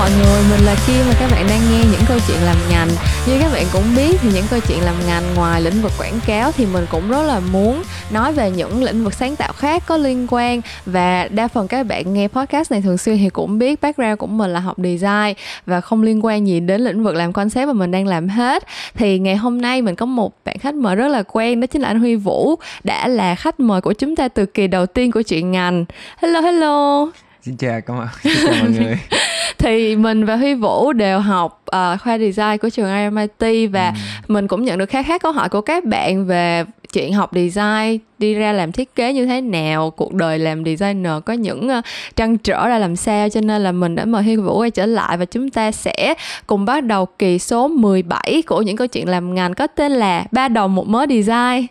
[0.00, 2.88] mọi người, mình là Kim và các bạn đang nghe những câu chuyện làm ngành.
[3.26, 6.20] Như các bạn cũng biết thì những câu chuyện làm ngành ngoài lĩnh vực quảng
[6.26, 9.82] cáo thì mình cũng rất là muốn nói về những lĩnh vực sáng tạo khác
[9.86, 13.58] có liên quan và đa phần các bạn nghe podcast này thường xuyên thì cũng
[13.58, 15.34] biết background của mình là học design
[15.66, 18.66] và không liên quan gì đến lĩnh vực làm concept mà mình đang làm hết.
[18.94, 21.82] Thì ngày hôm nay mình có một bạn khách mời rất là quen đó chính
[21.82, 22.54] là anh Huy Vũ
[22.84, 25.84] đã là khách mời của chúng ta từ kỳ đầu tiên của chuyện ngành.
[26.22, 27.06] Hello hello.
[27.42, 28.98] Xin chào các bạn, xin chào mọi người.
[29.60, 33.94] thì mình và Huy Vũ đều học uh, khoa design của trường RMIT và ừ.
[34.28, 37.98] mình cũng nhận được khá khá câu hỏi của các bạn về chuyện học design
[38.18, 41.84] đi ra làm thiết kế như thế nào cuộc đời làm designer có những uh,
[42.16, 44.86] trăn trở ra làm sao cho nên là mình đã mời Huy Vũ quay trở
[44.86, 46.14] lại và chúng ta sẽ
[46.46, 50.24] cùng bắt đầu kỳ số 17 của những câu chuyện làm ngành có tên là
[50.32, 51.66] ba đồng một mớ design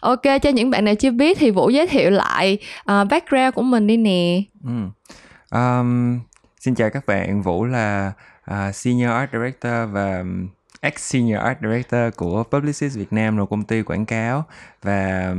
[0.00, 3.62] ok cho những bạn nào chưa biết thì vũ giới thiệu lại uh, background của
[3.62, 4.70] mình đi nè ừ.
[5.50, 6.18] um,
[6.64, 8.12] xin chào các bạn vũ là
[8.50, 10.24] uh, senior art director và
[10.80, 14.44] ex senior art director của publicist việt nam là công ty quảng cáo
[14.82, 15.34] và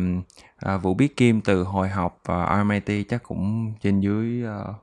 [0.65, 4.75] uh, vũ biết kim từ hồi học uh, RMIT chắc cũng trên dưới uh,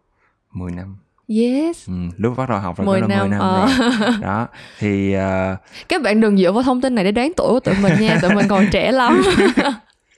[0.52, 0.96] 10 năm
[1.28, 1.88] Yes.
[1.88, 3.28] Ừ, lúc bắt đầu học rồi 10 đó là năm.
[3.28, 3.68] 10 năm ờ.
[3.78, 4.12] rồi.
[4.20, 4.48] Đó.
[4.78, 5.58] Thì uh...
[5.88, 8.18] các bạn đừng dựa vào thông tin này để đoán tuổi của tụi mình nha,
[8.22, 9.22] tụi mình còn trẻ lắm.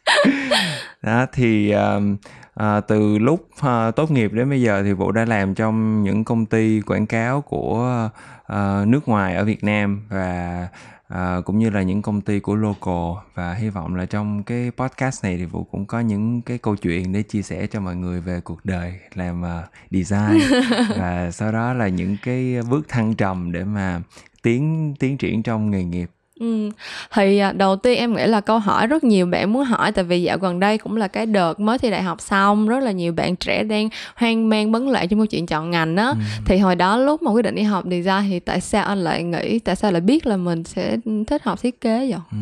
[1.02, 2.18] đó thì uh,
[2.60, 6.24] uh, từ lúc uh, tốt nghiệp đến bây giờ thì vũ đã làm trong những
[6.24, 8.08] công ty quảng cáo của
[8.52, 10.68] uh, nước ngoài ở Việt Nam và
[11.08, 13.24] à, cũng như là những công ty của local.
[13.34, 16.76] Và hy vọng là trong cái podcast này thì vũ cũng có những cái câu
[16.76, 19.48] chuyện để chia sẻ cho mọi người về cuộc đời làm uh,
[19.90, 20.40] design.
[20.98, 24.00] Và sau đó là những cái bước thăng trầm để mà
[24.42, 26.10] tiến tiến triển trong nghề nghiệp
[26.44, 26.70] Ừ.
[27.14, 30.04] Thì à, đầu tiên em nghĩ là câu hỏi rất nhiều bạn muốn hỏi tại
[30.04, 32.90] vì dạo gần đây cũng là cái đợt mới thi đại học xong rất là
[32.90, 36.14] nhiều bạn trẻ đang hoang mang vấn loạn trong câu chuyện chọn ngành á ừ.
[36.46, 39.22] thì hồi đó lúc mà quyết định đi học design thì tại sao anh lại
[39.22, 40.96] nghĩ tại sao lại biết là mình sẽ
[41.26, 42.20] thích học thiết kế vậy?
[42.32, 42.38] Ừ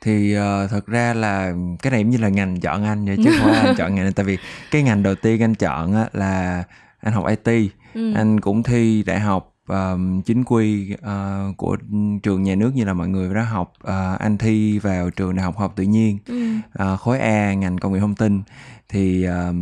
[0.00, 1.52] thì uh, thật ra là
[1.82, 4.12] cái này cũng như là ngành chọn anh vậy chứ không phải anh chọn ngành
[4.12, 4.38] tại vì
[4.70, 6.64] cái ngành đầu tiên anh chọn á, là
[7.00, 8.12] anh học IT ừ.
[8.14, 11.76] anh cũng thi đại học uh, chính quy uh, của
[12.22, 15.44] trường nhà nước như là mọi người đã học uh, anh thi vào trường đại
[15.44, 16.54] học học tự nhiên ừ.
[16.92, 18.42] uh, khối A ngành công nghệ thông tin.
[18.88, 19.54] Thì uh,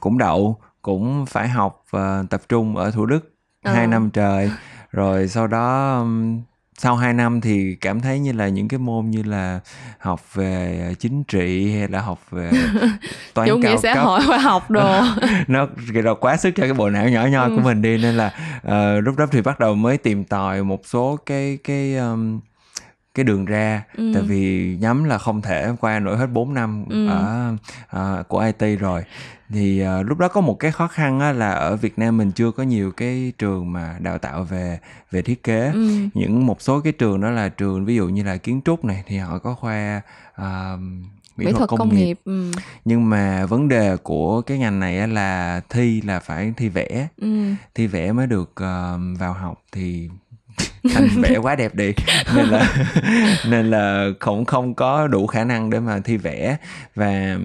[0.00, 3.34] cũng đậu cũng phải học uh, tập trung ở Thủ Đức
[3.64, 4.50] hai năm trời.
[4.90, 6.40] Rồi sau đó um,
[6.82, 9.60] sau 2 năm thì cảm thấy như là những cái môn như là
[9.98, 12.50] học về chính trị hay là học về
[13.34, 15.02] toán chủ nghĩa xã hội khoa học đồ
[15.48, 17.56] nó rồi quá sức cho cái bộ não nhỏ nhoi ừ.
[17.56, 18.34] của mình đi nên là
[18.66, 22.40] uh, lúc đó thì bắt đầu mới tìm tòi một số cái cái um,
[23.14, 24.10] cái đường ra ừ.
[24.14, 27.08] tại vì nhắm là không thể qua nổi hết 4 năm ừ.
[27.08, 27.52] ở
[28.20, 29.04] uh, của IT rồi
[29.48, 32.32] thì uh, lúc đó có một cái khó khăn á, là ở Việt Nam mình
[32.32, 34.78] chưa có nhiều cái trường mà đào tạo về
[35.10, 35.88] về thiết kế ừ.
[36.14, 39.04] những một số cái trường đó là trường ví dụ như là kiến trúc này
[39.06, 40.00] thì họ có khoa
[40.42, 40.80] uh,
[41.36, 42.18] mỹ, mỹ thuật, thuật công, công nghiệp, nghiệp.
[42.24, 42.50] Ừ.
[42.84, 47.52] nhưng mà vấn đề của cái ngành này là thi là phải thi vẽ ừ.
[47.74, 50.08] thi vẽ mới được uh, vào học thì
[50.94, 51.92] anh vẽ quá đẹp đi.
[52.36, 52.74] Nên là
[53.48, 56.56] nên là cũng không có đủ khả năng để mà thi vẽ.
[56.94, 57.36] Và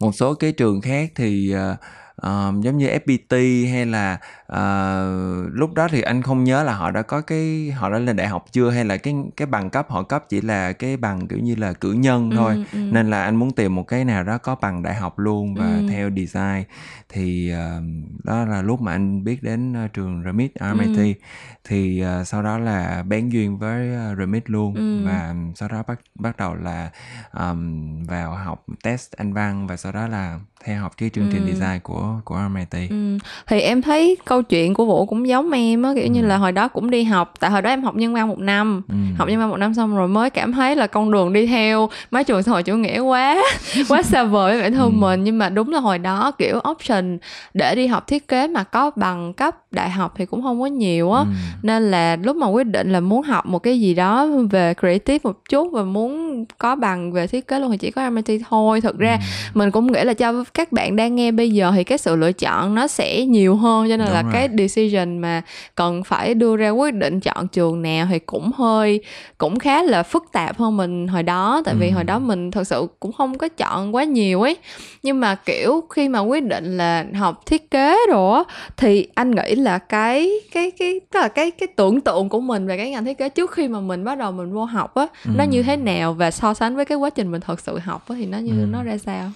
[0.00, 1.78] một số cái trường khác thì uh,
[2.26, 4.18] uh, giống như FPT hay là
[4.52, 8.16] uh, lúc đó thì anh không nhớ là họ đã có cái họ đã lên
[8.16, 11.26] đại học chưa hay là cái cái bằng cấp họ cấp chỉ là cái bằng
[11.26, 12.78] kiểu như là cử nhân ừ, thôi ừ, ừ.
[12.92, 15.66] nên là anh muốn tìm một cái nào đó có bằng đại học luôn và
[15.66, 15.86] ừ.
[15.90, 16.64] theo design
[17.08, 17.82] thì uh,
[18.24, 21.20] đó là lúc mà anh biết đến uh, trường Remit RMIT ừ.
[21.64, 25.04] thì uh, sau đó là bén duyên với uh, Remit luôn ừ.
[25.06, 26.90] và sau đó bắt bắt đầu là
[27.32, 31.46] um, vào học test anh văn và sau đó là theo học cái chương trình
[31.46, 31.52] ừ.
[31.52, 32.90] design của của RMIT.
[32.90, 33.18] Ừ.
[33.46, 36.10] Thì em thấy câu chuyện của Vũ cũng giống em á kiểu ừ.
[36.10, 38.38] như là hồi đó cũng đi học tại hồi đó em học nhân văn một
[38.38, 38.94] năm ừ.
[39.18, 41.88] học nhân văn một năm xong rồi mới cảm thấy là con đường đi theo
[42.10, 43.42] mấy trường xã hội chủ nghĩa quá
[43.88, 44.96] quá xa vời với bản thân ừ.
[44.96, 47.18] mình nhưng mà đúng là hồi đó kiểu option
[47.54, 50.66] để đi học thiết kế mà có bằng cấp đại học thì cũng không có
[50.66, 51.26] nhiều á ừ.
[51.62, 55.18] nên là lúc mà quyết định là muốn học một cái gì đó về creative
[55.22, 58.80] một chút và muốn có bằng về thiết kế luôn thì chỉ có MIT thôi
[58.80, 59.20] thực ra ừ.
[59.54, 62.32] mình cũng nghĩ là cho các bạn đang nghe bây giờ thì cái sự lựa
[62.32, 64.25] chọn nó sẽ nhiều hơn cho nên Đúng là rồi.
[64.32, 65.42] Cái decision mà
[65.74, 69.00] cần phải đưa ra quyết định chọn trường nào thì cũng hơi
[69.38, 71.78] cũng khá là phức tạp hơn mình hồi đó tại ừ.
[71.80, 74.56] vì hồi đó mình thật sự cũng không có chọn quá nhiều ấy
[75.02, 78.44] nhưng mà kiểu khi mà quyết định là học thiết kế rồi
[78.76, 82.66] thì anh nghĩ là cái cái cái tức là cái cái tưởng tượng của mình
[82.66, 85.06] về cái ngành thiết kế trước khi mà mình bắt đầu mình vô học á
[85.24, 85.30] ừ.
[85.36, 88.08] nó như thế nào và so sánh với cái quá trình mình thật sự học
[88.08, 88.66] á thì nó như ừ.
[88.70, 89.30] nó ra sao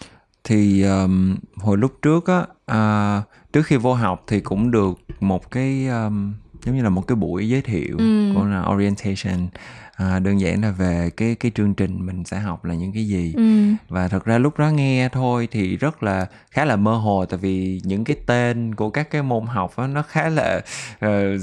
[0.44, 5.50] thì um, hồi lúc trước á uh, trước khi vô học thì cũng được một
[5.50, 6.32] cái um,
[6.64, 8.32] giống như là một cái buổi giới thiệu ừ.
[8.34, 9.48] của là orientation
[9.96, 13.06] à, đơn giản là về cái cái chương trình mình sẽ học là những cái
[13.06, 13.42] gì ừ.
[13.88, 17.38] và thật ra lúc đó nghe thôi thì rất là khá là mơ hồ tại
[17.42, 20.60] vì những cái tên của các cái môn học đó, nó khá là
[21.06, 21.40] uh,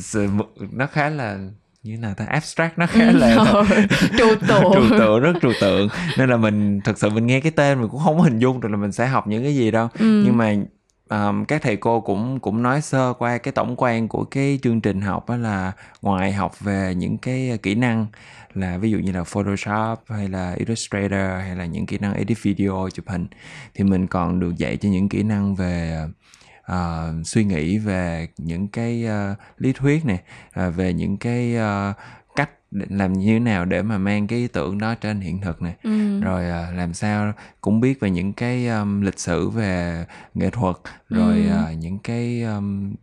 [0.72, 1.40] nó khá là
[1.84, 2.26] như nào ta?
[2.26, 3.36] Abstract nó khá ừ, là
[4.18, 4.64] trừu tượng.
[4.74, 5.88] Trừu tượng rất trừu tượng.
[6.18, 8.70] Nên là mình thực sự mình nghe cái tên mình cũng không hình dung được
[8.70, 9.88] là mình sẽ học những cái gì đâu.
[10.00, 10.24] Ừ.
[10.26, 10.56] nhưng mà
[11.10, 14.82] um, các thầy cô cũng cũng nói sơ qua cái tổng quan của cái chương
[14.82, 15.72] trình học đó là
[16.02, 18.06] ngoài học về những cái kỹ năng
[18.54, 22.38] là ví dụ như là Photoshop hay là Illustrator hay là những kỹ năng edit
[22.44, 23.28] video chụp hình
[23.74, 26.04] thì mình còn được dạy cho những kỹ năng về
[26.72, 30.20] uh, suy nghĩ về những cái uh, lý thuyết này
[30.68, 31.96] uh, về những cái uh,
[32.36, 35.62] cách làm như thế nào để mà mang cái ý tưởng đó trên hiện thực
[35.62, 36.20] này ừ.
[36.20, 40.76] rồi uh, làm sao cũng biết về những cái um, lịch sử về nghệ thuật
[41.10, 41.72] rồi ừ.
[41.72, 42.94] uh, những cái um,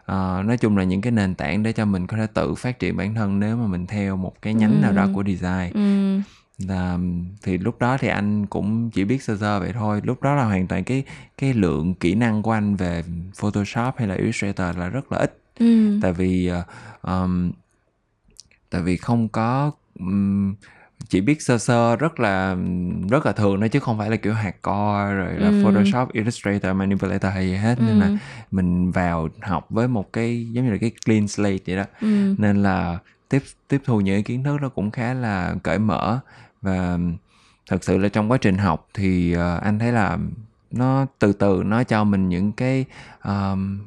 [0.00, 2.78] uh, nói chung là những cái nền tảng để cho mình có thể tự phát
[2.78, 4.82] triển bản thân nếu mà mình theo một cái nhánh ừ.
[4.82, 6.20] nào đó của design ừ
[6.58, 6.98] là
[7.42, 10.44] thì lúc đó thì anh cũng chỉ biết sơ sơ vậy thôi lúc đó là
[10.44, 11.02] hoàn toàn cái
[11.38, 13.02] cái lượng kỹ năng của anh về
[13.36, 15.98] Photoshop hay là Illustrator là rất là ít ừ.
[16.02, 16.50] tại vì
[17.02, 17.52] um,
[18.70, 20.54] tại vì không có um,
[21.08, 22.56] chỉ biết sơ sơ rất là
[23.10, 25.64] rất là thường đó chứ không phải là kiểu hardcore rồi là ừ.
[25.64, 27.84] Photoshop, Illustrator, Manipulator hay gì hết ừ.
[27.86, 28.10] nên là
[28.50, 32.34] mình vào học với một cái giống như là cái clean slate vậy đó ừ.
[32.38, 36.20] nên là tiếp tiếp thu những kiến thức nó cũng khá là cởi mở
[36.68, 36.98] và
[37.68, 40.18] thật sự là trong quá trình học thì uh, anh thấy là
[40.70, 42.84] nó từ từ nó cho mình những cái
[43.24, 43.80] um,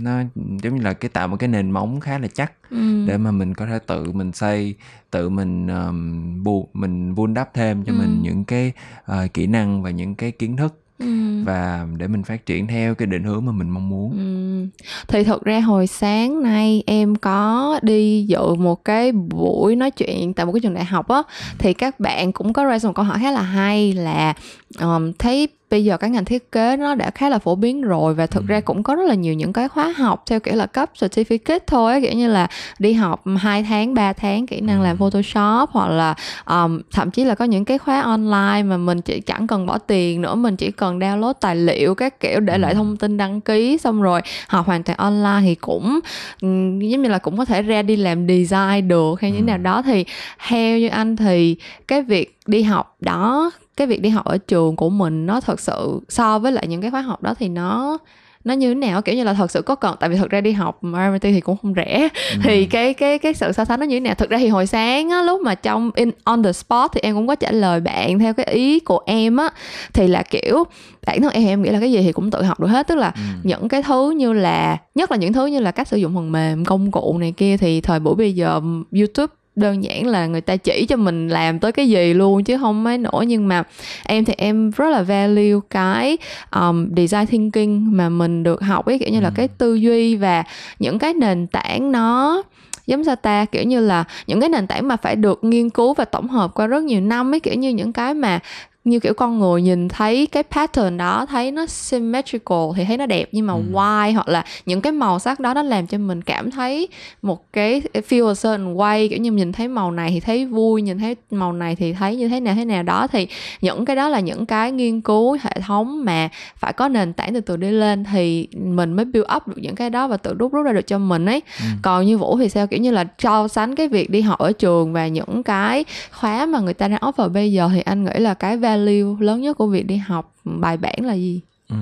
[0.00, 3.06] nó giống như là cái tạo một cái nền móng khá là chắc ừ.
[3.06, 4.74] để mà mình có thể tự mình xây
[5.10, 7.96] tự mình um, bu mình vun đắp thêm cho ừ.
[7.98, 8.72] mình những cái
[9.12, 11.06] uh, kỹ năng và những cái kiến thức Ừ.
[11.44, 14.82] và để mình phát triển theo cái định hướng mà mình mong muốn ừ.
[15.08, 20.34] thì thực ra hồi sáng nay em có đi dự một cái buổi nói chuyện
[20.34, 21.22] tại một cái trường đại học á
[21.58, 24.34] thì các bạn cũng có raise một câu hỏi khá là hay là
[24.80, 28.14] um, thấy bây giờ cái ngành thiết kế nó đã khá là phổ biến rồi
[28.14, 28.46] và thực ừ.
[28.46, 31.58] ra cũng có rất là nhiều những cái khóa học theo kiểu là cấp certificate
[31.66, 32.48] thôi kiểu như là
[32.78, 34.84] đi học 2 tháng 3 tháng kỹ năng ừ.
[34.84, 36.14] làm photoshop hoặc là
[36.46, 39.78] um, thậm chí là có những cái khóa online mà mình chỉ chẳng cần bỏ
[39.78, 42.76] tiền nữa mình chỉ cần download tài liệu các kiểu để lại ừ.
[42.76, 46.00] thông tin đăng ký xong rồi học hoàn toàn online thì cũng
[46.42, 49.42] um, giống như là cũng có thể ra đi làm design được hay như ừ.
[49.42, 50.04] nào đó thì
[50.48, 51.56] theo như anh thì
[51.88, 55.60] cái việc đi học đó cái việc đi học ở trường của mình nó thật
[55.60, 57.98] sự so với lại những cái khóa học đó thì nó
[58.44, 59.02] nó như thế nào?
[59.02, 61.40] Kiểu như là thật sự có cần tại vì thật ra đi học RMIT thì
[61.40, 62.08] cũng không rẻ.
[62.32, 62.40] Ừ.
[62.42, 64.14] thì cái cái cái sự so sánh nó như thế nào?
[64.14, 67.14] Thực ra thì hồi sáng á, lúc mà trong in on the spot thì em
[67.14, 69.48] cũng có trả lời bạn theo cái ý của em á.
[69.92, 70.64] Thì là kiểu
[71.06, 72.88] bản thân em em nghĩ là cái gì thì cũng tự học được hết.
[72.88, 73.20] Tức là ừ.
[73.42, 76.32] những cái thứ như là nhất là những thứ như là cách sử dụng phần
[76.32, 78.60] mềm công cụ này kia thì thời buổi bây giờ
[78.92, 82.58] youtube đơn giản là người ta chỉ cho mình làm tới cái gì luôn chứ
[82.58, 83.62] không mấy nổi nhưng mà
[84.04, 86.18] em thì em rất là value cái
[86.54, 89.32] um, design thinking mà mình được học ấy kiểu như là ừ.
[89.36, 90.44] cái tư duy và
[90.78, 92.42] những cái nền tảng nó
[92.88, 95.94] giống sao ta kiểu như là những cái nền tảng mà phải được nghiên cứu
[95.94, 98.40] và tổng hợp qua rất nhiều năm ấy kiểu như những cái mà
[98.84, 103.06] như kiểu con người nhìn thấy cái pattern đó thấy nó symmetrical thì thấy nó
[103.06, 103.28] đẹp.
[103.32, 103.60] Nhưng mà ừ.
[103.72, 106.88] why hoặc là những cái màu sắc đó nó làm cho mình cảm thấy
[107.22, 109.08] một cái feel a certain way.
[109.08, 112.16] Kiểu như nhìn thấy màu này thì thấy vui nhìn thấy màu này thì thấy
[112.16, 113.06] như thế nào thế nào đó.
[113.06, 113.28] Thì
[113.60, 117.34] những cái đó là những cái nghiên cứu hệ thống mà phải có nền tảng
[117.34, 120.34] từ từ đi lên thì mình mới build up được những cái đó và tự
[120.38, 121.42] rút rút ra được cho mình ấy.
[121.58, 121.64] Ừ.
[121.82, 122.66] còn như vũ thì sao?
[122.66, 126.46] Kiểu như là so sánh cái việc đi học ở trường và những cái khóa
[126.46, 129.56] mà người ta đang offer bây giờ thì anh nghĩ là cái value lớn nhất
[129.56, 131.76] của việc đi học bài bản là gì ừ.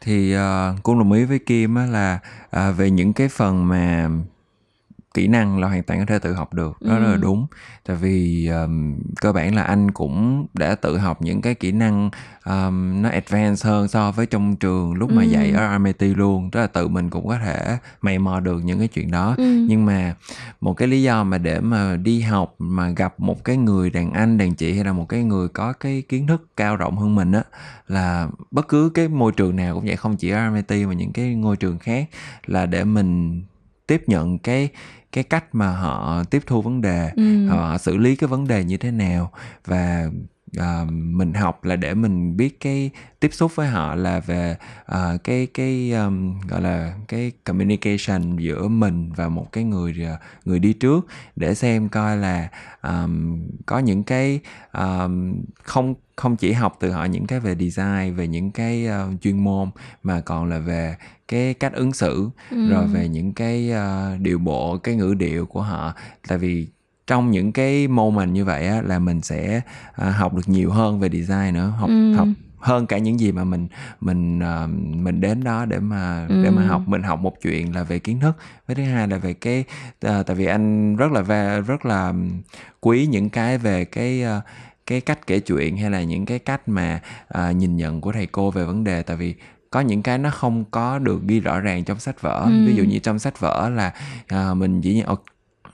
[0.00, 2.18] thì uh, cũng đồng ý với kim á là
[2.56, 4.08] uh, về những cái phần mà
[5.14, 7.00] kỹ năng là hoàn toàn có thể tự học được đó ừ.
[7.00, 7.46] rất là đúng
[7.86, 12.10] tại vì um, cơ bản là anh cũng đã tự học những cái kỹ năng
[12.44, 15.28] um, nó advanced hơn so với trong trường lúc mà ừ.
[15.28, 18.78] dạy ở RMIT luôn tức là tự mình cũng có thể mày mò được những
[18.78, 19.66] cái chuyện đó ừ.
[19.68, 20.14] nhưng mà
[20.60, 24.12] một cái lý do mà để mà đi học mà gặp một cái người đàn
[24.12, 27.14] anh đàn chị hay là một cái người có cái kiến thức cao rộng hơn
[27.14, 27.42] mình á
[27.88, 31.12] là bất cứ cái môi trường nào cũng vậy không chỉ ở RMIT mà những
[31.12, 32.08] cái ngôi trường khác
[32.46, 33.42] là để mình
[33.86, 34.68] tiếp nhận cái
[35.14, 37.46] cái cách mà họ tiếp thu vấn đề ừ.
[37.46, 39.30] họ xử lý cái vấn đề như thế nào
[39.64, 40.10] và
[40.58, 42.90] uh, mình học là để mình biết cái
[43.20, 44.56] tiếp xúc với họ là về
[44.92, 49.94] uh, cái cái um, gọi là cái communication giữa mình và một cái người
[50.44, 51.06] người đi trước
[51.36, 52.48] để xem coi là
[52.82, 54.40] um, có những cái
[54.72, 59.20] um, không không chỉ học từ họ những cái về design về những cái uh,
[59.20, 59.70] chuyên môn
[60.02, 60.96] mà còn là về
[61.28, 62.68] cái cách ứng xử ừ.
[62.70, 65.94] rồi về những cái uh, điệu bộ cái ngữ điệu của họ
[66.28, 66.68] tại vì
[67.06, 71.00] trong những cái moment như vậy á, là mình sẽ uh, học được nhiều hơn
[71.00, 72.12] về design nữa học ừ.
[72.12, 72.28] học
[72.64, 73.68] hơn cả những gì mà mình
[74.00, 76.42] mình uh, mình đến đó để mà ừ.
[76.44, 79.18] để mà học mình học một chuyện là về kiến thức với thứ hai là
[79.18, 79.64] về cái
[80.06, 82.12] uh, tại vì anh rất là ve rất là
[82.80, 84.44] quý những cái về cái uh,
[84.86, 87.00] cái cách kể chuyện hay là những cái cách mà
[87.38, 89.34] uh, nhìn nhận của thầy cô về vấn đề tại vì
[89.70, 92.66] có những cái nó không có được ghi rõ ràng trong sách vở ừ.
[92.66, 93.94] ví dụ như trong sách vở là
[94.34, 95.02] uh, mình chỉ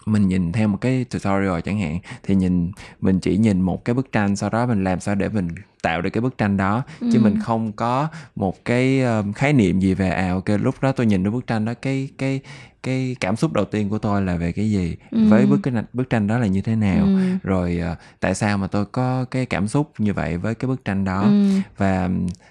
[0.07, 3.95] mình nhìn theo một cái tutorial chẳng hạn thì nhìn mình chỉ nhìn một cái
[3.95, 5.49] bức tranh sau đó mình làm sao để mình
[5.83, 7.09] tạo được cái bức tranh đó ừ.
[7.13, 10.93] chứ mình không có một cái uh, khái niệm gì về à ok lúc đó
[10.93, 12.41] tôi nhìn được bức tranh đó cái cái
[12.83, 15.29] cái cảm xúc đầu tiên của tôi là về cái gì ừ.
[15.29, 17.19] với bức cái bức tranh đó là như thế nào ừ.
[17.43, 20.85] rồi uh, tại sao mà tôi có cái cảm xúc như vậy với cái bức
[20.85, 21.49] tranh đó ừ.
[21.77, 22.11] và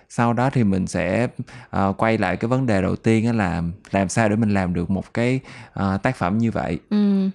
[0.09, 1.27] sau đó thì mình sẽ
[1.77, 4.89] uh, quay lại cái vấn đề đầu tiên là làm sao để mình làm được
[4.89, 5.39] một cái
[5.79, 7.29] uh, tác phẩm như vậy ừ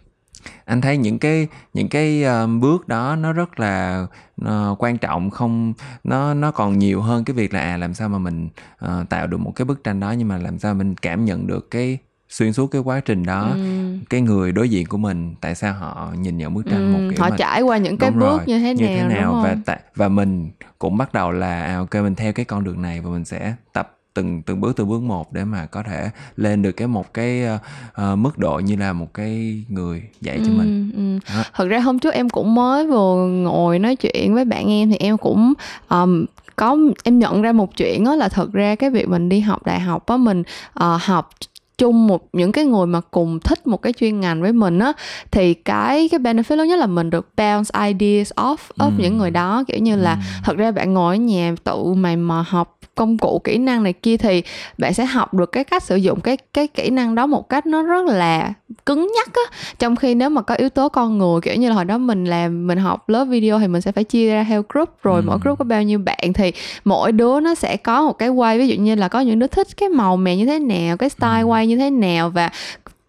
[0.65, 4.07] anh thấy những cái những cái uh, bước đó nó rất là
[4.43, 5.73] uh, quan trọng không
[6.05, 8.49] nó nó còn nhiều hơn cái việc là à làm sao mà mình
[8.85, 11.47] uh, tạo được một cái bức tranh đó nhưng mà làm sao mình cảm nhận
[11.47, 11.99] được cái
[12.35, 13.97] xuyên suốt cái quá trình đó ừ.
[14.11, 16.99] cái người đối diện của mình tại sao họ nhìn nhận bức tranh ừ.
[16.99, 19.15] một kiểu họ mà, trải qua những cái bước rồi, như thế như nào, thế
[19.15, 22.65] nào và tại và mình cũng bắt đầu là à, ok mình theo cái con
[22.65, 25.83] đường này và mình sẽ tập từng từng bước từng bước một để mà có
[25.83, 30.39] thể lên được cái một cái uh, mức độ như là một cái người dạy
[30.39, 30.91] cho ừ, mình
[31.27, 31.41] ừ.
[31.55, 34.97] thật ra hôm trước em cũng mới vừa ngồi nói chuyện với bạn em thì
[34.97, 35.53] em cũng
[35.89, 36.25] um,
[36.57, 39.67] có em nhận ra một chuyện đó là thật ra cái việc mình đi học
[39.67, 41.31] đại học á mình uh, học
[41.79, 44.93] chung một những cái người mà cùng thích một cái chuyên ngành với mình á
[45.31, 48.93] thì cái cái benefit lớn nhất là mình được bounce ideas off off ừ.
[48.99, 50.19] những người đó kiểu như là ừ.
[50.45, 53.93] thật ra bạn ngồi ở nhà tự mày mà học công cụ kỹ năng này
[53.93, 54.43] kia thì
[54.79, 57.67] bạn sẽ học được cái cách sử dụng cái cái kỹ năng đó một cách
[57.67, 58.53] nó rất là
[58.87, 59.57] cứng nhắc á.
[59.79, 62.25] Trong khi nếu mà có yếu tố con người kiểu như là hồi đó mình
[62.25, 64.89] làm mình học lớp video thì mình sẽ phải chia ra theo group.
[65.03, 65.25] Rồi ừ.
[65.27, 66.53] mỗi group có bao nhiêu bạn thì
[66.85, 68.59] mỗi đứa nó sẽ có một cái quay.
[68.59, 71.09] Ví dụ như là có những đứa thích cái màu mè như thế nào cái
[71.09, 72.51] style quay như thế nào và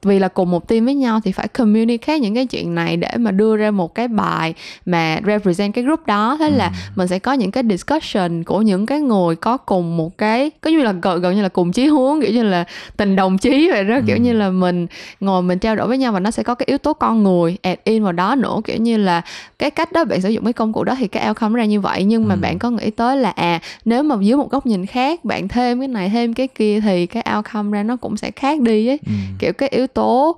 [0.06, 3.10] vì là cùng một team với nhau thì phải communicate những cái chuyện này để
[3.18, 4.54] mà đưa ra một cái bài
[4.86, 6.72] mà represent cái group đó thế là ừ.
[6.96, 10.70] mình sẽ có những cái discussion của những cái người có cùng một cái có
[10.70, 12.66] như là gần, gần như là cùng chí hướng kiểu như là
[12.98, 14.02] tình đồng chí vậy đó ừ.
[14.08, 14.88] kiểu như là mình
[15.20, 17.58] ngồi mình trao đổi với nhau và nó sẽ có cái yếu tố con người
[17.62, 19.22] add in vào đó nữa kiểu như là
[19.60, 21.82] cái cách đó bạn sử dụng cái công cụ đó thì cái outcome ra như
[21.82, 22.40] vậy nhưng mà ừ.
[22.42, 25.80] bạn có nghĩ tới là à nếu mà dưới một góc nhìn khác bạn thêm
[25.80, 29.00] cái này thêm cái kia thì cái outcome ra nó cũng sẽ khác đi ấy
[29.06, 29.12] ừ.
[29.40, 30.38] kiểu cái yếu tố.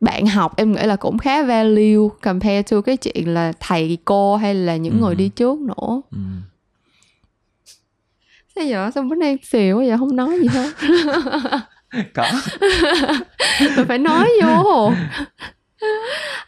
[0.00, 4.36] Bạn học em nghĩ là cũng khá value compare to cái chuyện là thầy cô
[4.36, 5.00] hay là những ừ.
[5.00, 6.00] người đi trước nữa.
[6.10, 6.18] Ừ.
[8.54, 9.98] sao giờ sao bữa nay xìu quá vậy?
[9.98, 10.70] Không nói gì hết.
[12.14, 12.24] Có.
[13.76, 14.92] Mình phải nói vô.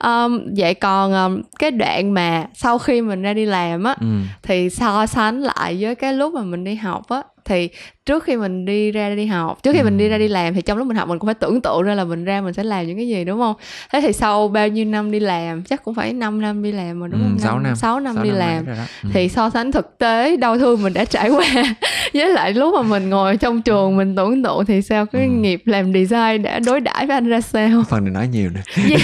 [0.04, 4.06] Um, vậy còn um, cái đoạn mà sau khi mình ra đi làm á ừ.
[4.42, 7.68] thì so sánh lại với cái lúc mà mình đi học á thì
[8.06, 9.84] trước khi mình đi ra đi học trước khi ừ.
[9.84, 11.82] mình đi ra đi làm thì trong lúc mình học mình cũng phải tưởng tượng
[11.82, 13.54] ra là mình ra mình sẽ làm những cái gì đúng không?
[13.92, 17.00] Thế thì sau bao nhiêu năm đi làm chắc cũng phải 5 năm đi làm
[17.00, 17.76] rồi đúng ừ, không 6 năm.
[17.76, 18.66] 6 năm 6 đi năm làm.
[19.02, 19.08] ừ.
[19.12, 21.46] thì so sánh thực tế đau thương mình đã trải qua.
[22.14, 25.06] Với lại lúc mà mình ngồi trong trường mình tưởng tượng thì sao?
[25.06, 25.30] Cái ừ.
[25.30, 27.84] nghiệp làm design đã đối đãi với anh ra sao?
[27.88, 28.60] Phần này nói nhiều nè.
[28.90, 29.02] Yes.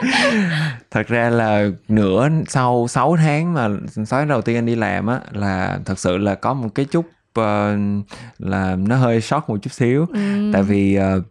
[0.90, 3.68] thật ra là nửa sau 6 tháng mà
[4.06, 7.06] sáu đầu tiên anh đi làm á là thật sự là có một cái chút
[7.40, 8.04] uh,
[8.38, 10.50] là nó hơi sót một chút xíu ừ.
[10.52, 11.24] tại vì uh,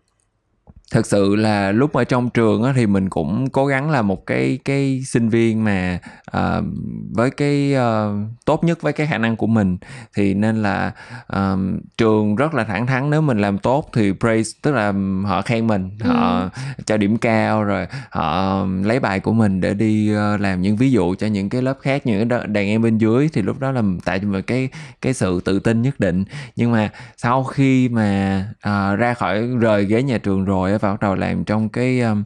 [0.92, 4.26] thực sự là lúc ở trong trường á, thì mình cũng cố gắng là một
[4.26, 6.00] cái cái sinh viên mà
[6.38, 6.64] uh,
[7.12, 9.78] với cái uh, tốt nhất với cái khả năng của mình.
[10.16, 10.92] Thì nên là
[11.36, 11.60] uh,
[11.98, 14.94] trường rất là thẳng thắn nếu mình làm tốt thì praise tức là
[15.26, 16.10] họ khen mình ừ.
[16.10, 16.50] họ
[16.86, 20.92] cho điểm cao rồi họ lấy bài của mình để đi uh, làm những ví
[20.92, 23.30] dụ cho những cái lớp khác những cái đàn em bên dưới.
[23.34, 24.70] Thì lúc đó là cho mình cái
[25.02, 26.24] cái sự tự tin nhất định.
[26.56, 31.00] Nhưng mà sau khi mà uh, ra khỏi rời ghế nhà trường rồi và bắt
[31.02, 32.24] đầu làm trong cái um,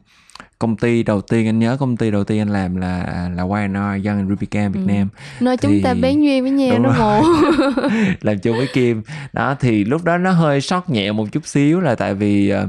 [0.58, 1.46] công ty đầu tiên.
[1.46, 4.80] Anh nhớ công ty đầu tiên anh làm là là YNR Young and Rubicam Việt
[4.86, 4.92] ừ.
[4.92, 5.08] Nam.
[5.40, 5.68] Nơi thì...
[5.68, 7.74] chúng ta bén duyên với nhau đúng, đúng
[8.20, 9.02] làm chung với Kim.
[9.32, 12.68] Đó thì lúc đó nó hơi sót nhẹ một chút xíu là tại vì uh,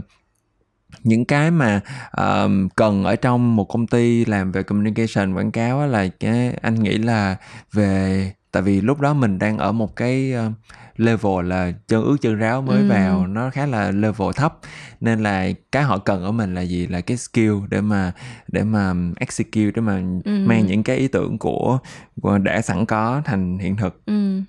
[1.04, 1.82] những cái mà
[2.22, 6.76] uh, cần ở trong một công ty làm về communication quảng cáo là cái anh
[6.84, 7.36] nghĩ là
[7.74, 10.54] về tại vì lúc đó mình đang ở một cái uh,
[10.98, 12.88] level là chân ướt chân ráo mới ừ.
[12.88, 14.60] vào nó khá là level thấp
[15.02, 18.12] nên là cái họ cần ở mình là gì là cái skill để mà
[18.48, 20.32] để mà execute để mà ừ.
[20.46, 21.80] mang những cái ý tưởng của,
[22.22, 24.42] của đã sẵn có thành hiện thực ừ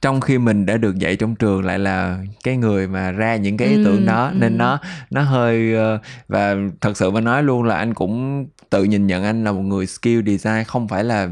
[0.00, 3.56] trong khi mình đã được dạy trong trường lại là cái người mà ra những
[3.56, 4.34] cái ý tưởng ừ, đó ừ.
[4.38, 4.78] nên nó
[5.10, 9.24] nó hơi uh, và thật sự mà nói luôn là anh cũng tự nhìn nhận
[9.24, 11.28] anh là một người skill design không phải là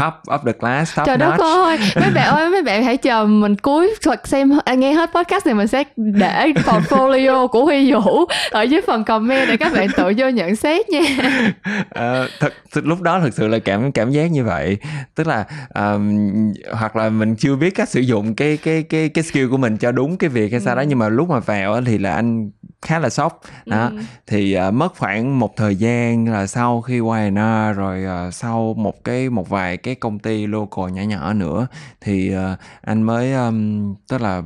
[0.00, 3.24] top of the class top trời đất ơi mấy bạn ơi mấy bạn hãy chờ
[3.24, 7.92] mình cuối thuật xem à, nghe hết podcast này mình sẽ để portfolio của huy
[7.92, 11.00] vũ ở dưới phần comment để các bạn tự vô nhận xét nha.
[11.96, 14.76] Uh, thật, lúc đó thực sự là cảm cảm giác như vậy.
[15.14, 15.44] Tức là
[15.74, 16.28] um,
[16.72, 19.76] hoặc là mình chưa biết cách sử dụng cái cái cái cái skill của mình
[19.76, 20.86] cho đúng cái việc hay sao đó ừ.
[20.88, 22.50] nhưng mà lúc mà vào thì là anh
[22.86, 23.96] khá là sốc đó ừ.
[24.26, 28.74] thì uh, mất khoảng một thời gian là sau khi qua nó rồi uh, sau
[28.74, 31.66] một cái một vài cái công ty local nhỏ nhỏ nữa
[32.00, 34.42] thì uh, anh mới um, tức là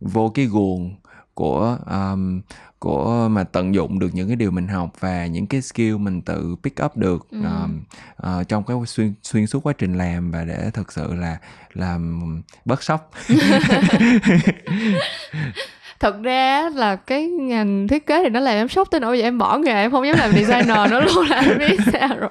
[0.00, 0.96] vô cái guồng
[1.34, 2.40] của um,
[2.78, 6.22] của mà tận dụng được những cái điều mình học và những cái skill mình
[6.22, 7.38] tự pick up được ừ.
[7.38, 7.70] uh,
[8.40, 11.38] uh, trong cái xuyên xuyên suốt quá trình làm và để thực sự là
[11.72, 12.22] làm
[12.64, 13.10] bớt sốc
[16.00, 19.22] thật ra là cái ngành thiết kế thì nó làm em sốc tới nỗi vậy
[19.22, 22.30] em bỏ nghề em không dám làm designer nữa luôn là em biết sao rồi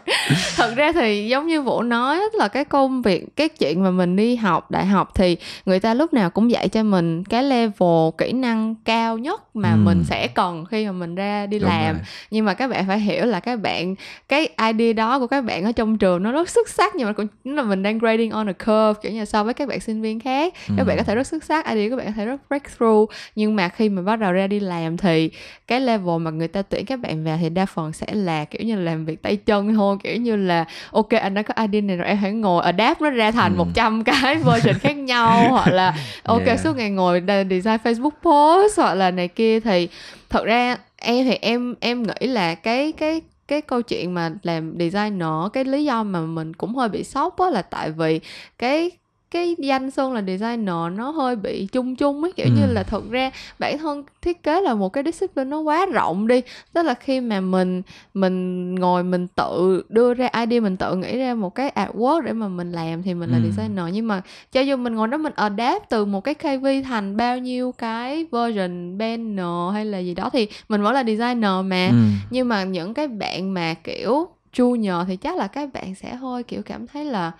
[0.56, 4.16] thật ra thì giống như vũ nói là cái công việc cái chuyện mà mình
[4.16, 8.10] đi học đại học thì người ta lúc nào cũng dạy cho mình cái level
[8.18, 9.78] kỹ năng cao nhất mà ừ.
[9.84, 12.04] mình sẽ cần khi mà mình ra đi Đúng làm rồi.
[12.32, 13.96] nhưng mà các bạn phải hiểu là các bạn
[14.30, 17.14] cái idea đó của các bạn ở trong trường nó rất xuất sắc nhưng mà
[17.14, 20.02] cũng là mình đang grading on a curve kiểu như so với các bạn sinh
[20.02, 20.74] viên khác ừ.
[20.78, 23.56] các bạn có thể rất xuất sắc idea các bạn có thể rất breakthrough nhưng
[23.56, 25.30] mà khi mà bắt đầu ra đi làm thì
[25.68, 28.62] cái level mà người ta tuyển các bạn vào thì đa phần sẽ là kiểu
[28.68, 31.98] như làm việc tay chân thôi kiểu như là ok anh đã có idea này
[31.98, 33.58] rồi em hãy ngồi adapt nó ra thành ừ.
[33.58, 36.60] 100 cái version khác nhau hoặc là ok yeah.
[36.60, 39.88] suốt ngày ngồi design Facebook post hoặc là này kia thì
[40.30, 44.74] thật ra em thì em em nghĩ là cái cái cái câu chuyện mà làm
[44.80, 48.20] designer cái lý do mà mình cũng hơi bị sốc á là tại vì
[48.58, 48.92] cái
[49.32, 52.52] cái danh xưng là designer nó hơi bị chung chung ấy kiểu ừ.
[52.56, 56.28] như là thực ra bản thân thiết kế là một cái discipline nó quá rộng
[56.28, 56.42] đi
[56.74, 57.82] tức là khi mà mình
[58.14, 62.34] mình ngồi mình tự đưa ra idea mình tự nghĩ ra một cái artwork để
[62.34, 63.44] mà mình làm thì mình là ừ.
[63.44, 67.18] designer nhưng mà cho dù mình ngồi đó mình adapt từ một cái KV thành
[67.18, 71.88] bao nhiêu cái version banner hay là gì đó thì mình vẫn là designer mà
[71.88, 71.96] ừ.
[72.30, 76.44] nhưng mà những cái bạn mà kiểu junior thì chắc là các bạn sẽ hơi
[76.44, 77.32] kiểu cảm thấy là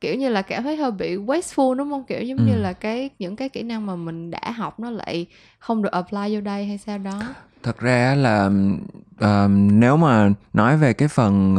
[0.00, 2.44] kiểu như là cảm thấy hơi bị wasteful đúng không kiểu giống ừ.
[2.44, 5.26] như là cái những cái kỹ năng mà mình đã học nó lại
[5.58, 7.22] không được apply vô đây hay sao đó
[7.62, 8.50] thật ra là
[9.24, 11.56] uh, nếu mà nói về cái phần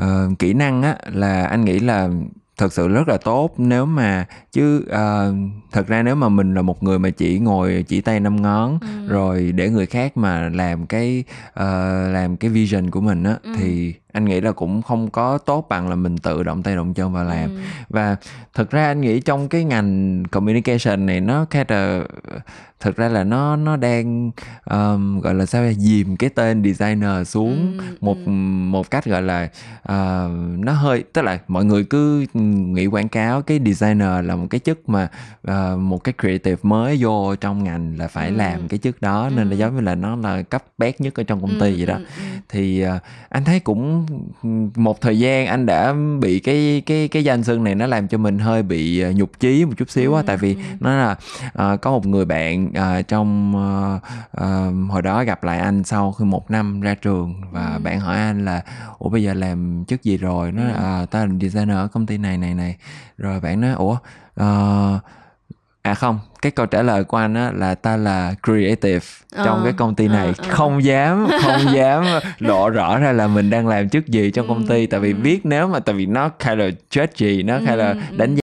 [0.00, 2.08] uh, kỹ năng á là anh nghĩ là
[2.56, 5.34] thật sự rất là tốt nếu mà chứ uh,
[5.72, 8.78] thật ra nếu mà mình là một người mà chỉ ngồi chỉ tay năm ngón
[8.80, 9.08] ừ.
[9.08, 13.52] rồi để người khác mà làm cái uh, làm cái vision của mình á ừ.
[13.58, 16.94] thì anh nghĩ là cũng không có tốt bằng là mình tự động tay động
[16.94, 17.60] chân vào làm ừ.
[17.88, 18.16] và
[18.54, 22.04] thực ra anh nghĩ trong cái ngành communication này nó khá là
[22.82, 24.30] thực ra là nó nó đang
[24.70, 28.30] um, gọi là sao dìm cái tên designer xuống ừ, một ừ.
[28.70, 29.48] một cách gọi là
[29.82, 34.48] uh, nó hơi tức là mọi người cứ nghĩ quảng cáo cái designer là một
[34.50, 35.08] cái chức mà
[35.50, 38.34] uh, một cái creative mới vô trong ngành là phải ừ.
[38.34, 41.22] làm cái chức đó nên là giống như là nó là cấp bét nhất ở
[41.22, 42.22] trong công ty ừ, vậy đó ừ, ừ.
[42.48, 44.06] thì uh, anh thấy cũng
[44.76, 48.18] một thời gian anh đã bị cái cái cái danh xưng này nó làm cho
[48.18, 50.60] mình hơi bị ờ, nhục chí một chút xíu á ừ, tại vì ừ.
[50.80, 51.16] nó là
[51.72, 54.02] uh, có một người bạn uh, trong uh,
[54.44, 57.80] uh, hồi đó gặp lại anh sau khi một năm ra trường và ừ.
[57.82, 58.62] bạn hỏi anh là
[58.98, 61.02] ủa bây giờ làm chức gì rồi nó ừ.
[61.02, 62.76] uh, ta là designer ở công ty này này này
[63.18, 63.96] rồi bạn nói ủa
[64.40, 65.02] uh,
[65.82, 69.60] à không cái câu trả lời của anh á là ta là creative ờ, trong
[69.64, 70.44] cái công ty này ờ, ờ.
[70.48, 72.04] không dám không dám
[72.38, 75.18] lộ rõ ra là mình đang làm chức gì trong công ty tại vì ừ.
[75.22, 78.34] biết nếu mà tại vì nó khai là judgy nó khai là ừ, ừ, đánh
[78.34, 78.41] giá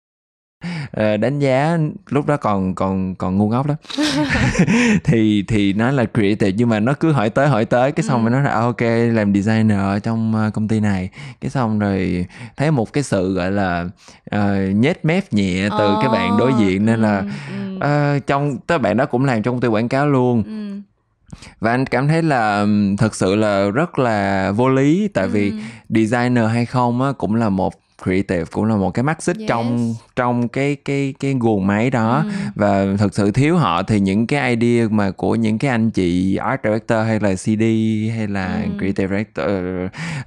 [0.96, 1.78] đánh giá
[2.10, 3.78] lúc đó còn còn còn ngu ngốc lắm
[5.04, 8.26] thì thì nó là creative nhưng mà nó cứ hỏi tới hỏi tới cái xong
[8.26, 8.30] ừ.
[8.30, 8.82] nó nói là à, ok
[9.14, 11.10] làm designer ở trong uh, công ty này
[11.42, 12.26] cái xong rồi
[12.58, 13.86] thấy một cái sự gọi là
[14.36, 15.98] uh, nhét mép nhẹ từ oh.
[16.02, 17.24] cái bạn đối diện nên là
[17.76, 20.66] uh, trong các bạn đó cũng làm trong công ty quảng cáo luôn ừ
[21.60, 22.66] và anh cảm thấy là
[22.98, 25.58] thật sự là rất là vô lý tại vì ừ.
[25.90, 29.50] designer hay không á cũng là một creative cũng là một cái mắt xích yes.
[29.50, 32.30] trong trong cái cái cái guồng máy đó ừ.
[32.56, 36.36] và thực sự thiếu họ thì những cái idea mà của những cái anh chị
[36.36, 37.64] art director hay là CD
[38.16, 38.70] hay là ừ.
[38.78, 39.50] creative director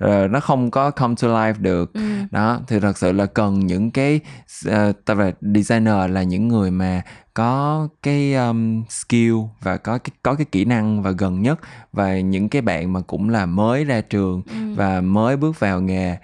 [0.05, 2.01] uh, nó không có come to life được ừ.
[2.31, 4.21] đó thì thật sự là cần những cái
[4.69, 7.03] uh, là designer là những người mà
[7.39, 11.61] có cái um, skill và có cái có cái kỹ năng và gần nhất
[11.93, 14.75] và những cái bạn mà cũng là mới ra trường ừ.
[14.75, 16.17] và mới bước vào nghề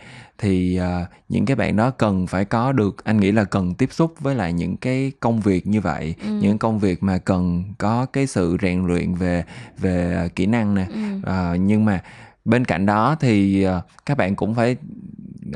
[0.45, 3.93] thì uh, những cái bạn đó cần phải có được anh nghĩ là cần tiếp
[3.93, 6.29] xúc với lại những cái công việc như vậy ừ.
[6.43, 9.45] những công việc mà cần có cái sự rèn luyện về
[9.79, 11.17] về kỹ năng nè ừ.
[11.19, 12.03] uh, nhưng mà
[12.45, 14.77] bên cạnh đó thì uh, các bạn cũng phải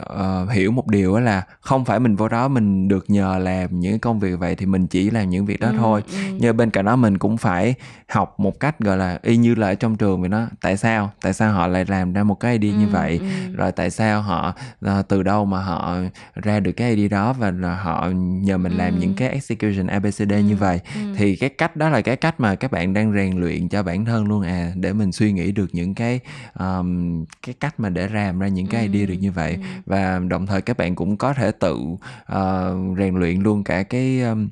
[0.02, 3.98] uh, hiểu một điều là không phải mình vô đó mình được nhờ làm những
[3.98, 6.18] công việc vậy thì mình chỉ làm những việc đó ừ, thôi ừ.
[6.40, 7.74] nhưng bên cạnh đó mình cũng phải
[8.08, 11.10] học một cách gọi là y như là ở trong trường vậy đó tại sao
[11.20, 13.26] tại sao họ lại làm ra một cái idea ừ, như vậy ừ.
[13.56, 14.54] rồi tại sao họ
[14.86, 15.96] uh, từ đâu mà họ
[16.34, 18.78] ra được cái idea đó và họ nhờ mình ừ.
[18.78, 21.00] làm những cái execution abcd ừ, như vậy ừ.
[21.16, 24.04] thì cái cách đó là cái cách mà các bạn đang rèn luyện cho bản
[24.04, 26.20] thân luôn à để mình suy nghĩ được những cái
[26.58, 30.18] um, cái cách mà để làm ra những cái idea được như vậy ừ và
[30.28, 34.48] đồng thời các bạn cũng có thể tự uh, rèn luyện luôn cả cái um,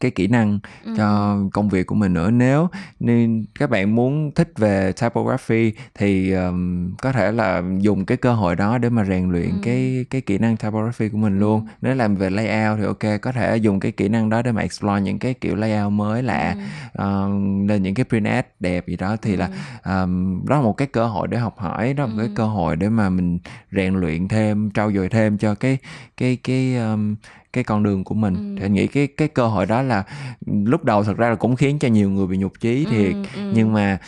[0.00, 0.94] cái kỹ năng ừ.
[0.96, 2.68] cho công việc của mình nữa nếu
[3.00, 8.32] nên các bạn muốn thích về typography thì um, có thể là dùng cái cơ
[8.32, 9.58] hội đó để mà rèn luyện ừ.
[9.62, 11.66] cái cái kỹ năng typography của mình luôn ừ.
[11.82, 14.62] nếu làm về layout thì ok có thể dùng cái kỹ năng đó để mà
[14.62, 16.56] explore những cái kiểu layout mới lạ
[16.92, 17.04] ừ.
[17.04, 19.36] um, lên những cái print ad đẹp gì đó thì ừ.
[19.36, 19.48] là
[19.84, 22.26] um, đó là một cái cơ hội để học hỏi đó là một ừ.
[22.26, 23.38] cái cơ hội để mà mình
[23.72, 25.78] rèn luyện thêm trau dồi thêm cho cái
[26.16, 27.16] cái cái um,
[27.56, 28.54] cái con đường của mình ừ.
[28.58, 30.04] thì anh nghĩ cái cái cơ hội đó là
[30.46, 33.24] lúc đầu thật ra là cũng khiến cho nhiều người bị nhục chí thiệt ừ,
[33.34, 33.52] ừ.
[33.54, 33.98] nhưng mà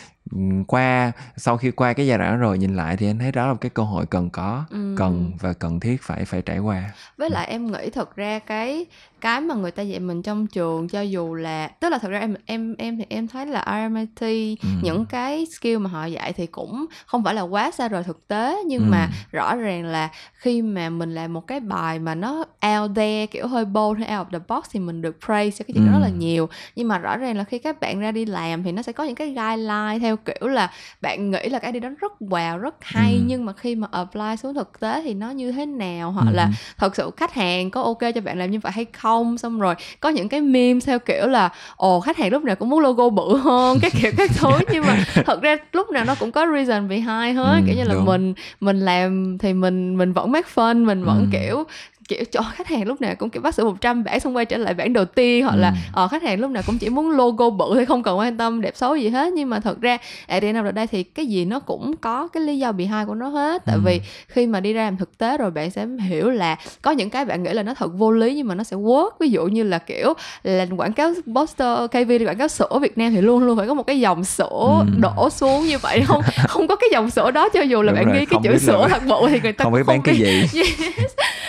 [0.67, 3.47] qua sau khi qua cái giai đoạn đó rồi nhìn lại thì anh thấy đó
[3.47, 4.95] là cái cơ hội cần có ừ.
[4.97, 6.83] cần và cần thiết phải phải trải qua
[7.17, 8.85] với lại em nghĩ thật ra cái
[9.21, 12.19] cái mà người ta dạy mình trong trường cho dù là tức là thật ra
[12.19, 14.21] em em em thì em thấy là RMIT
[14.63, 14.69] ừ.
[14.81, 18.27] những cái skill mà họ dạy thì cũng không phải là quá xa rời thực
[18.27, 18.89] tế nhưng ừ.
[18.91, 22.45] mà rõ ràng là khi mà mình làm một cái bài mà nó
[22.77, 25.65] out there kiểu hơi bold hay out of the box thì mình được praise cho
[25.67, 25.91] cái chuyện ừ.
[25.91, 28.63] đó rất là nhiều nhưng mà rõ ràng là khi các bạn ra đi làm
[28.63, 31.79] thì nó sẽ có những cái guideline theo kiểu là bạn nghĩ là cái đi
[31.79, 33.21] đó rất wow rất hay ừ.
[33.25, 36.35] nhưng mà khi mà apply xuống thực tế thì nó như thế nào hoặc ừ.
[36.35, 39.59] là thật sự khách hàng có ok cho bạn làm như vậy hay không xong
[39.59, 42.79] rồi có những cái meme theo kiểu là ồ khách hàng lúc nào cũng muốn
[42.79, 43.79] logo bự hơn.
[43.81, 44.51] Các kiểu các thứ.
[44.71, 47.59] Nhưng mà thật ra lúc nào nó cũng có reason behind hết.
[47.59, 48.05] Ừ, kiểu như là đúng.
[48.05, 51.25] mình mình làm thì mình mình vẫn make fun mình vẫn ừ.
[51.31, 51.63] kiểu
[52.09, 54.57] kiểu cho khách hàng lúc nào cũng kiểu bắt sửa 100 bản xong quay trở
[54.57, 55.59] lại bản đầu tiên hoặc ừ.
[55.59, 58.37] là ờ, khách hàng lúc nào cũng chỉ muốn logo bự thì không cần quan
[58.37, 61.03] tâm đẹp xấu gì hết nhưng mà thật ra at the end of đây thì
[61.03, 63.81] cái gì nó cũng có cái lý do bị hai của nó hết tại ừ.
[63.85, 67.09] vì khi mà đi ra làm thực tế rồi bạn sẽ hiểu là có những
[67.09, 69.45] cái bạn nghĩ là nó thật vô lý nhưng mà nó sẽ work ví dụ
[69.45, 73.43] như là kiểu là quảng cáo poster KV quảng cáo sữa Việt Nam thì luôn
[73.43, 74.85] luôn phải có một cái dòng sữa ừ.
[75.01, 77.95] đổ xuống như vậy không không có cái dòng sữa đó cho dù là Đúng
[77.95, 80.15] bạn rồi, ghi cái chữ sữa thật bự thì người ta không biết bán cái
[80.15, 80.79] gì yes.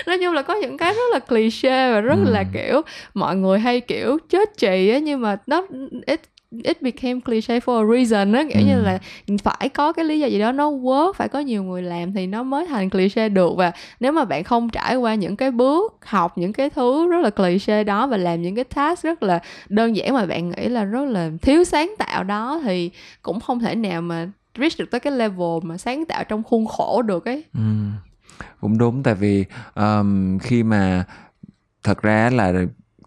[0.07, 2.31] nói chung là có những cái rất là cliché và rất ừ.
[2.31, 2.83] là kiểu
[3.15, 5.67] mọi người hay kiểu chết chì á nhưng mà nó
[6.07, 6.21] it
[6.65, 8.67] it became cliché for a reason á kiểu ừ.
[8.67, 8.99] như là
[9.45, 12.27] phải có cái lý do gì đó nó work phải có nhiều người làm thì
[12.27, 15.99] nó mới thành cliché được và nếu mà bạn không trải qua những cái bước
[16.05, 19.41] học những cái thứ rất là cliché đó và làm những cái task rất là
[19.69, 22.91] đơn giản mà bạn nghĩ là rất là thiếu sáng tạo đó thì
[23.23, 26.67] cũng không thể nào mà reach được tới cái level mà sáng tạo trong khuôn
[26.67, 27.61] khổ được ấy ừ
[28.61, 29.45] cũng đúng tại vì
[29.75, 31.05] um, khi mà
[31.83, 32.53] thật ra là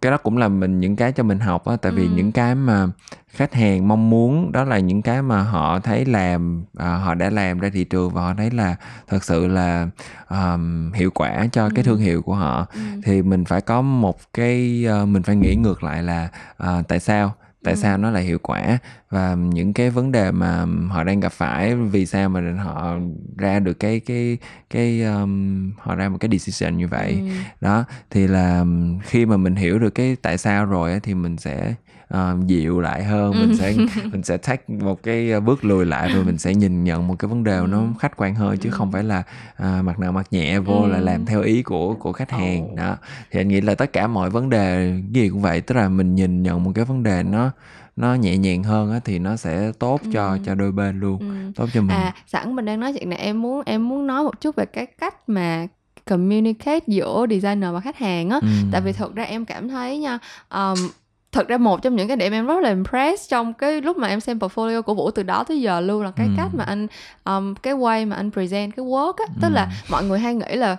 [0.03, 2.09] cái đó cũng là mình những cái cho mình học á tại vì ừ.
[2.15, 2.87] những cái mà
[3.27, 7.29] khách hàng mong muốn đó là những cái mà họ thấy làm à, họ đã
[7.29, 8.75] làm ra thị trường và họ thấy là
[9.07, 9.87] thật sự là
[10.29, 11.69] um, hiệu quả cho ừ.
[11.75, 12.81] cái thương hiệu của họ ừ.
[13.03, 16.29] thì mình phải có một cái uh, mình phải nghĩ ngược lại là
[16.63, 17.79] uh, tại sao tại ừ.
[17.79, 18.77] sao nó lại hiệu quả
[19.13, 22.97] và những cái vấn đề mà họ đang gặp phải vì sao mà họ
[23.37, 24.37] ra được cái cái
[24.69, 27.27] cái um, họ ra một cái decision như vậy ừ.
[27.61, 28.65] đó thì là
[29.03, 31.73] khi mà mình hiểu được cái tại sao rồi thì mình sẽ
[32.13, 33.55] uh, dịu lại hơn mình ừ.
[33.55, 33.73] sẽ
[34.11, 37.29] mình sẽ take một cái bước lùi lại rồi mình sẽ nhìn nhận một cái
[37.29, 39.23] vấn đề nó khách quan hơn chứ không phải là
[39.63, 40.87] uh, mặt nào mặt nhẹ vô ừ.
[40.87, 42.97] là làm theo ý của của khách hàng đó
[43.31, 46.15] thì anh nghĩ là tất cả mọi vấn đề gì cũng vậy tức là mình
[46.15, 47.51] nhìn nhận một cái vấn đề nó
[47.95, 50.37] nó nhẹ nhàng hơn á thì nó sẽ tốt cho ừ.
[50.45, 51.51] cho đôi bên luôn ừ.
[51.55, 54.23] tốt cho mình à sẵn mình đang nói chuyện này em muốn em muốn nói
[54.23, 55.67] một chút về cái cách mà
[56.05, 58.47] communicate giữa designer và khách hàng á ừ.
[58.71, 60.89] tại vì thực ra em cảm thấy nha um,
[61.31, 64.07] thật ra một trong những cái điểm em rất là impressed trong cái lúc mà
[64.07, 66.33] em xem portfolio của vũ từ đó tới giờ luôn là cái ừ.
[66.37, 66.87] cách mà anh
[67.23, 69.39] um, cái way mà anh present cái work á ừ.
[69.41, 70.77] tức là mọi người hay nghĩ là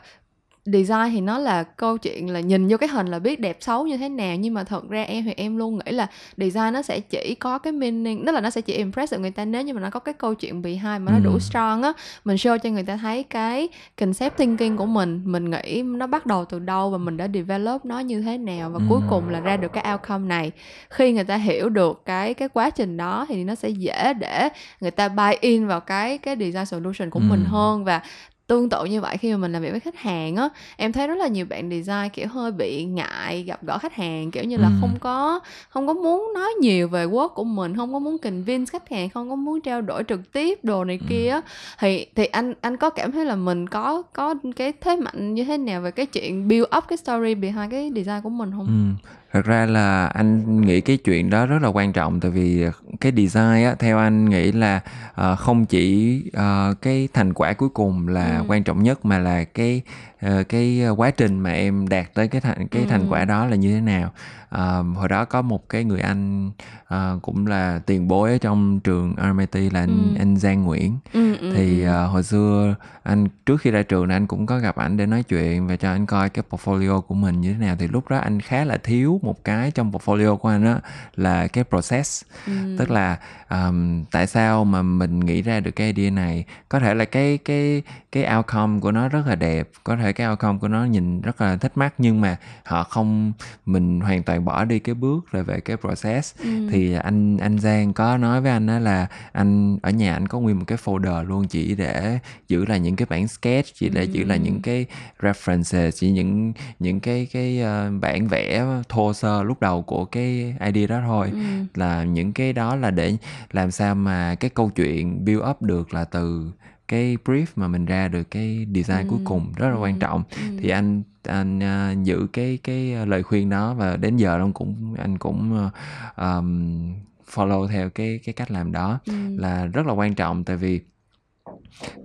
[0.67, 3.87] design thì nó là câu chuyện là nhìn vô cái hình là biết đẹp xấu
[3.87, 6.83] như thế nào nhưng mà thật ra em thì em luôn nghĩ là design nó
[6.83, 9.63] sẽ chỉ có cái meaning tức là nó sẽ chỉ impress được người ta nếu
[9.63, 11.25] như mà nó có cái câu chuyện bị hai mà nó ừ.
[11.25, 11.93] đủ strong á
[12.25, 13.69] mình show cho người ta thấy cái
[14.01, 17.85] concept thinking của mình mình nghĩ nó bắt đầu từ đâu và mình đã develop
[17.85, 18.85] nó như thế nào và ừ.
[18.89, 20.53] cuối cùng là ra được cái outcome này
[20.91, 24.49] khi người ta hiểu được cái cái quá trình đó thì nó sẽ dễ để
[24.81, 27.25] người ta buy in vào cái cái design solution của ừ.
[27.29, 28.01] mình hơn và
[28.47, 31.09] tương tự như vậy khi mà mình làm việc với khách hàng á em thấy
[31.09, 34.57] rất là nhiều bạn design kiểu hơi bị ngại gặp gỡ khách hàng kiểu như
[34.57, 34.75] là ừ.
[34.81, 38.71] không có không có muốn nói nhiều về work của mình không có muốn convince
[38.71, 41.07] khách hàng không có muốn trao đổi trực tiếp đồ này ừ.
[41.09, 41.41] kia
[41.79, 45.45] thì thì anh anh có cảm thấy là mình có có cái thế mạnh như
[45.45, 48.67] thế nào về cái chuyện build up cái story behind cái design của mình không
[48.67, 52.67] ừ thật ra là anh nghĩ cái chuyện đó rất là quan trọng tại vì
[53.01, 54.81] cái design á theo anh nghĩ là
[55.21, 58.45] uh, không chỉ uh, cái thành quả cuối cùng là ừ.
[58.49, 59.83] quan trọng nhất mà là cái
[60.27, 62.89] uh, cái quá trình mà em đạt tới cái thành cái ừ.
[62.91, 64.13] thành quả đó là như thế nào?
[64.55, 66.51] Uh, hồi đó có một cái người anh
[66.95, 70.19] uh, cũng là tiền bối ở trong trường RMIT là anh, ừ.
[70.19, 70.99] anh Giang Nguyễn.
[71.13, 74.77] Ừ, ừ, thì uh, hồi xưa anh trước khi ra trường anh cũng có gặp
[74.77, 77.77] ảnh để nói chuyện và cho anh coi cái portfolio của mình như thế nào.
[77.79, 80.79] Thì lúc đó anh khá là thiếu một cái trong portfolio của anh đó
[81.17, 82.25] là cái process.
[82.47, 82.53] Ừ.
[82.79, 83.19] tức là
[83.51, 86.45] um, tại sao mà mình nghĩ ra được cái idea này?
[86.69, 87.83] Có thể là cái cái
[88.13, 89.69] cái outcome của nó rất là đẹp.
[89.85, 93.33] Có thể cái outcome của nó nhìn rất là thích mắt nhưng mà họ không
[93.67, 96.69] mình hoàn toàn bỏ đi cái bước là về cái process ừ.
[96.71, 100.39] thì anh anh Giang có nói với anh đó là anh ở nhà anh có
[100.39, 104.01] nguyên một cái folder luôn chỉ để giữ lại những cái bản sketch chỉ để
[104.01, 104.11] ừ.
[104.13, 104.87] giữ lại những cái
[105.21, 110.55] references chỉ những những cái cái uh, bản vẽ thô sơ lúc đầu của cái
[110.61, 111.39] idea đó thôi ừ.
[111.75, 113.17] là những cái đó là để
[113.53, 116.53] làm sao mà cái câu chuyện build up được là từ
[116.89, 119.07] cái brief mà mình ra được cái design ừ.
[119.11, 119.81] cuối cùng rất là ừ.
[119.81, 120.43] quan trọng ừ.
[120.61, 124.95] thì anh anh uh, giữ cái cái lời khuyên đó và đến giờ ông cũng
[124.99, 125.73] anh cũng uh,
[126.17, 126.93] um,
[127.35, 129.13] follow theo cái cái cách làm đó ừ.
[129.37, 130.81] là rất là quan trọng tại vì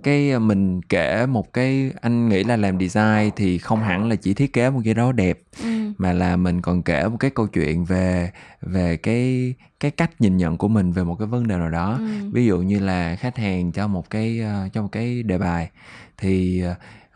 [0.02, 4.34] cái mình kể một cái anh nghĩ là làm design thì không hẳn là chỉ
[4.34, 5.69] thiết kế một cái đó đẹp ừ.
[5.98, 8.30] Mà là mình còn kể một cái câu chuyện về
[8.62, 11.96] về cái cái cách nhìn nhận của mình về một cái vấn đề nào đó
[11.98, 12.30] ừ.
[12.32, 15.70] ví dụ như là khách hàng cho một cái uh, cho một cái đề bài
[16.16, 16.64] thì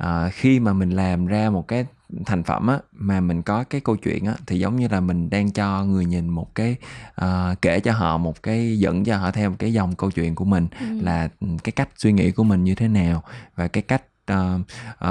[0.03, 1.87] uh, khi mà mình làm ra một cái
[2.27, 5.31] thành phẩm á mà mình có cái câu chuyện á thì giống như là mình
[5.31, 6.77] đang cho người nhìn một cái
[7.25, 10.35] uh, kể cho họ một cái dẫn cho họ theo một cái dòng câu chuyện
[10.35, 10.87] của mình ừ.
[11.03, 11.29] là
[11.65, 13.23] cái cách suy nghĩ của mình như thế nào
[13.57, 14.61] và cái cách uh,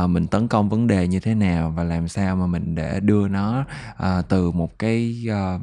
[0.04, 2.99] uh, mình tấn công vấn đề như thế nào và làm sao mà mình để
[2.99, 5.62] đưa nó uh, từ một cái uh,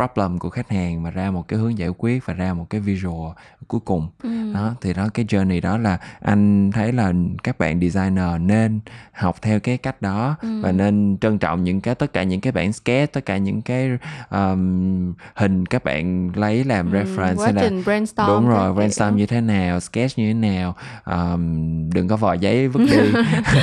[0.00, 2.80] problem của khách hàng mà ra một cái hướng giải quyết và ra một cái
[2.80, 3.32] visual
[3.68, 4.52] cuối cùng ừ.
[4.54, 8.80] đó thì đó cái journey đó là anh thấy là các bạn designer nên
[9.12, 10.60] học theo cái cách đó ừ.
[10.62, 13.62] và nên trân trọng những cái tất cả những cái bản sketch tất cả những
[13.62, 13.90] cái
[14.30, 16.98] um, hình các bạn lấy làm ừ.
[16.98, 21.90] reference Quá là brainstorm đúng rồi brainstorm như thế nào sketch như thế nào um,
[21.90, 22.96] đừng có vò giấy vứt đi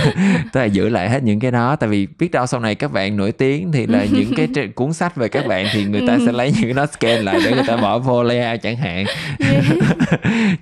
[0.53, 2.91] tức là giữ lại hết những cái đó tại vì biết đâu sau này các
[2.91, 6.13] bạn nổi tiếng thì là những cái cuốn sách về các bạn thì người ta
[6.13, 6.25] ừ.
[6.27, 9.05] Sẽ lấy những cái đó scan lại để người ta bỏ vô layout chẳng hạn
[9.39, 9.63] yeah.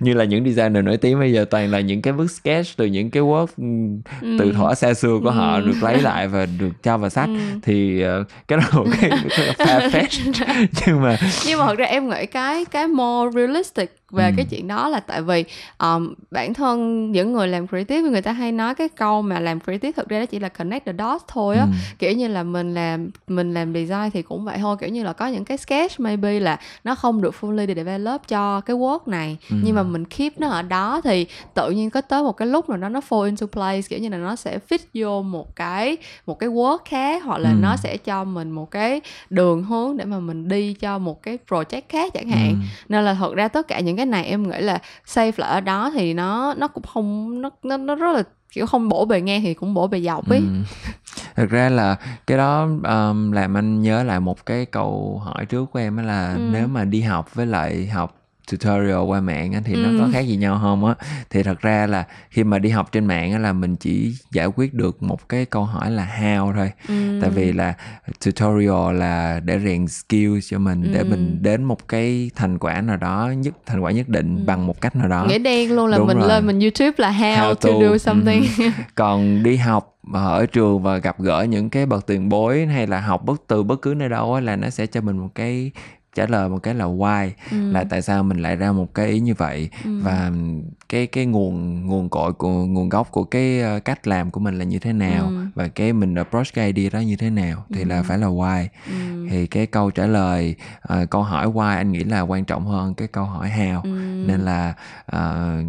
[0.00, 2.86] như là những designer nổi tiếng bây giờ toàn là những cái bức sketch từ
[2.86, 3.46] những cái work
[4.20, 4.36] ừ.
[4.38, 5.34] từ thuở xa xưa của ừ.
[5.34, 7.58] họ được lấy lại và được cho vào sách ừ.
[7.62, 9.10] thì uh, cái đó một cái,
[9.58, 10.32] cái fetch
[10.86, 14.32] nhưng mà nhưng mà thật ra em nghĩ cái cái more realistic về ừ.
[14.36, 15.44] cái chuyện đó là tại vì
[15.78, 19.60] um, bản thân những người làm creative người ta hay nói cái câu mà làm
[19.60, 21.68] creative thực ra đó chỉ là connect the dots thôi á ừ.
[21.98, 25.12] kiểu như là mình làm mình làm design thì cũng vậy thôi kiểu như là
[25.12, 29.36] có những cái sketch maybe là nó không được fully develop cho cái work này
[29.50, 29.56] ừ.
[29.64, 32.68] nhưng mà mình keep nó ở đó thì tự nhiên có tới một cái lúc
[32.68, 35.96] nào đó nó fall into place kiểu như là nó sẽ fit vô một cái
[36.26, 37.56] một cái work khác hoặc là ừ.
[37.60, 41.38] nó sẽ cho mình một cái đường hướng để mà mình đi cho một cái
[41.48, 42.56] project khác chẳng hạn ừ.
[42.88, 45.60] nên là thật ra tất cả những cái này em nghĩ là safe là ở
[45.60, 49.20] đó thì nó nó cũng không nó nó, nó rất là kiểu không bổ bề
[49.20, 50.44] ngang thì cũng bổ bề dọc ấy ừ.
[51.36, 55.64] thực ra là cái đó um, làm anh nhớ lại một cái câu hỏi trước
[55.72, 56.48] của em là ừ.
[56.52, 59.78] nếu mà đi học với lại học tutorial qua mạng á, thì ừ.
[59.78, 60.94] nó có khác gì nhau không á
[61.30, 64.46] thì thật ra là khi mà đi học trên mạng á, là mình chỉ giải
[64.46, 67.18] quyết được một cái câu hỏi là how thôi ừ.
[67.20, 67.74] tại vì là
[68.24, 70.90] tutorial là để rèn skill cho mình ừ.
[70.94, 74.42] để mình đến một cái thành quả nào đó nhất thành quả nhất định ừ.
[74.46, 76.28] bằng một cách nào đó nghĩa đen luôn là Đúng mình rồi.
[76.28, 78.64] lên mình youtube là how, how to, to do something ừ.
[78.94, 83.00] còn đi học ở trường và gặp gỡ những cái bậc tiền bối hay là
[83.00, 85.70] học bất từ bất cứ nơi đâu là nó sẽ cho mình một cái
[86.16, 87.72] trả lời một cái là why ừ.
[87.72, 90.00] là tại sao mình lại ra một cái ý như vậy ừ.
[90.02, 90.32] và
[90.88, 94.58] cái cái nguồn nguồn cội của nguồn gốc của cái uh, cách làm của mình
[94.58, 95.46] là như thế nào ừ.
[95.54, 97.88] và cái mình approach cái idea đó như thế nào thì ừ.
[97.88, 99.26] là phải là why ừ.
[99.30, 100.54] thì cái câu trả lời
[100.92, 104.24] uh, câu hỏi why anh nghĩ là quan trọng hơn cái câu hỏi how ừ.
[104.26, 104.74] nên là
[105.16, 105.66] uh,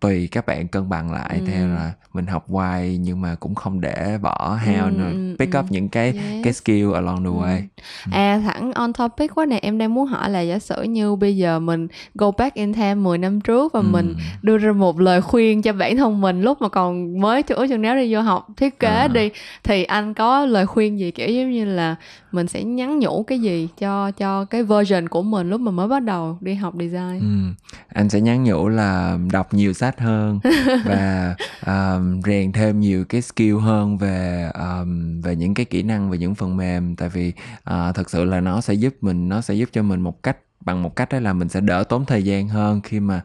[0.00, 1.46] tùy các bạn cân bằng lại ừ.
[1.46, 5.52] theo là mình học why nhưng mà cũng không để bỏ ừ, nữa ừ, pick
[5.52, 5.58] ừ.
[5.58, 6.44] up những cái yes.
[6.44, 7.62] cái skill along the way
[8.04, 8.10] ừ.
[8.12, 11.36] à thẳng on topic quá này em đang muốn hỏi là giả sử như bây
[11.36, 13.86] giờ mình go back in time 10 năm trước và ừ.
[13.90, 17.66] mình đưa ra một lời khuyên cho bản thân mình lúc mà còn mới chỗ
[17.66, 19.08] chừng nếu đi vô học thiết kế à.
[19.08, 19.30] đi
[19.64, 21.96] thì anh có lời khuyên gì kiểu giống như là
[22.32, 25.88] mình sẽ nhắn nhủ cái gì cho cho cái version của mình lúc mà mới
[25.88, 27.64] bắt đầu đi học design ừ.
[27.88, 30.40] anh sẽ nhắn nhủ là đọc nhiều sách hơn
[30.84, 31.34] và
[31.66, 36.18] um, rèn thêm nhiều cái skill hơn về um, về những cái kỹ năng về
[36.18, 39.54] những phần mềm tại vì uh, thật sự là nó sẽ giúp mình nó sẽ
[39.54, 42.24] giúp cho mình một cách bằng một cách đó là mình sẽ đỡ tốn thời
[42.24, 43.22] gian hơn khi mà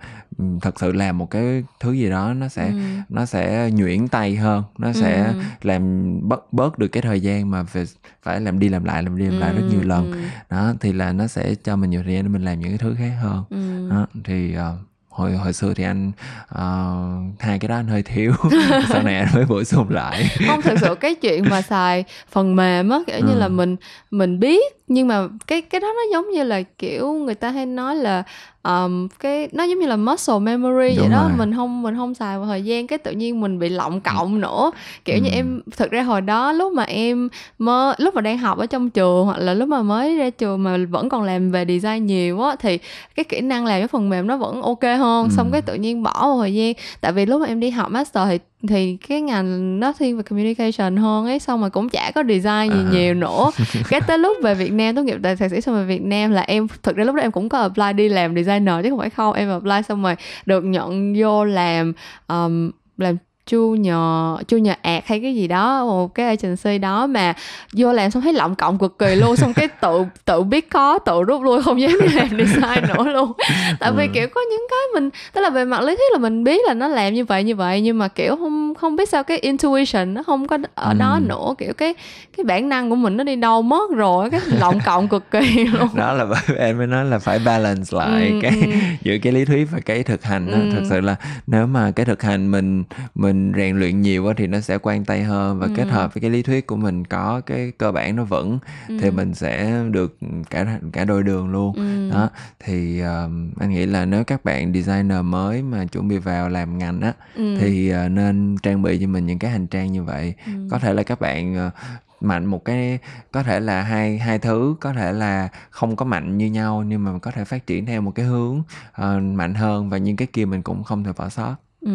[0.61, 2.77] thật sự làm một cái thứ gì đó nó sẽ ừ.
[3.09, 5.33] nó sẽ nhuyễn tay hơn nó sẽ ừ.
[5.61, 7.85] làm bớt bớt được cái thời gian mà phải
[8.23, 9.39] phải làm đi làm lại làm đi làm ừ.
[9.39, 10.17] lại rất nhiều lần ừ.
[10.49, 12.77] đó thì là nó sẽ cho mình nhiều thời gian để mình làm những cái
[12.77, 13.89] thứ khác hơn ừ.
[13.89, 16.11] đó thì uh, hồi hồi xưa thì anh
[16.53, 18.33] uh, hai cái đó anh hơi thiếu
[18.89, 22.55] sau này anh mới bổ sung lại không thực sự cái chuyện mà xài phần
[22.55, 23.25] mềm á kiểu ừ.
[23.27, 23.75] như là mình
[24.11, 27.65] mình biết nhưng mà cái cái đó nó giống như là kiểu người ta hay
[27.65, 28.23] nói là
[28.63, 31.37] um, cái nó giống như là muscle memory Đúng vậy đó rồi.
[31.37, 34.41] mình không mình không xài một thời gian cái tự nhiên mình bị lọng cộng
[34.41, 34.71] nữa
[35.05, 35.21] kiểu ừ.
[35.21, 38.65] như em thực ra hồi đó lúc mà em mơ lúc mà đang học ở
[38.65, 42.05] trong trường hoặc là lúc mà mới ra trường mà vẫn còn làm về design
[42.05, 42.79] nhiều á thì
[43.15, 45.29] cái kỹ năng làm cái phần mềm nó vẫn ok hơn ừ.
[45.37, 47.91] xong cái tự nhiên bỏ một thời gian tại vì lúc mà em đi học
[47.91, 52.11] master thì thì cái ngành nó thiên về communication hơn ấy xong rồi cũng chả
[52.15, 52.89] có design gì à.
[52.91, 53.51] nhiều nữa
[53.89, 56.31] cái tới lúc về Việt Nam tốt nghiệp tại thạc sĩ xong về Việt Nam
[56.31, 58.99] là em thực ra lúc đó em cũng có apply đi làm designer chứ không
[58.99, 61.93] phải không em apply xong rồi được nhận vô làm
[62.27, 67.07] um, làm chu nhờ chu nhờ ạt hay cái gì đó một cái agency đó
[67.07, 67.33] mà
[67.73, 70.99] vô làm xong thấy lộng cộng cực kỳ luôn xong cái tự tự biết có
[70.99, 73.31] tự rút lui không dám làm design nữa luôn
[73.79, 74.11] tại vì ừ.
[74.13, 76.73] kiểu có những cái mình tức là về mặt lý thuyết là mình biết là
[76.73, 80.13] nó làm như vậy như vậy nhưng mà kiểu không không biết sao cái intuition
[80.13, 80.97] nó không có ở ừ.
[80.99, 81.93] đó nữa kiểu cái
[82.37, 85.65] cái bản năng của mình nó đi đâu mất rồi cái lộng cộng cực kỳ
[85.73, 86.25] luôn đó là
[86.57, 88.71] em mới nói là phải balance lại ừ, cái ừ.
[89.01, 90.57] giữa cái lý thuyết và cái thực hành đó.
[90.57, 90.69] Ừ.
[90.71, 91.15] thực sự là
[91.47, 92.83] nếu mà cái thực hành mình
[93.15, 95.73] mình mình rèn luyện nhiều thì nó sẽ quan tay hơn và ừ.
[95.75, 98.97] kết hợp với cái lý thuyết của mình có cái cơ bản nó vững ừ.
[99.01, 100.17] thì mình sẽ được
[100.49, 102.09] cả cả đôi đường luôn ừ.
[102.13, 106.49] đó thì um, anh nghĩ là nếu các bạn designer mới mà chuẩn bị vào
[106.49, 107.57] làm ngành á ừ.
[107.59, 110.51] thì uh, nên trang bị cho mình những cái hành trang như vậy ừ.
[110.71, 111.73] có thể là các bạn uh,
[112.21, 112.99] mạnh một cái
[113.31, 117.03] có thể là hai hai thứ có thể là không có mạnh như nhau nhưng
[117.03, 118.63] mà có thể phát triển theo một cái hướng
[119.01, 121.91] uh, mạnh hơn và những cái kia mình cũng không thể bỏ sót ừ.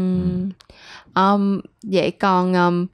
[1.15, 2.87] Um, vậy còn um,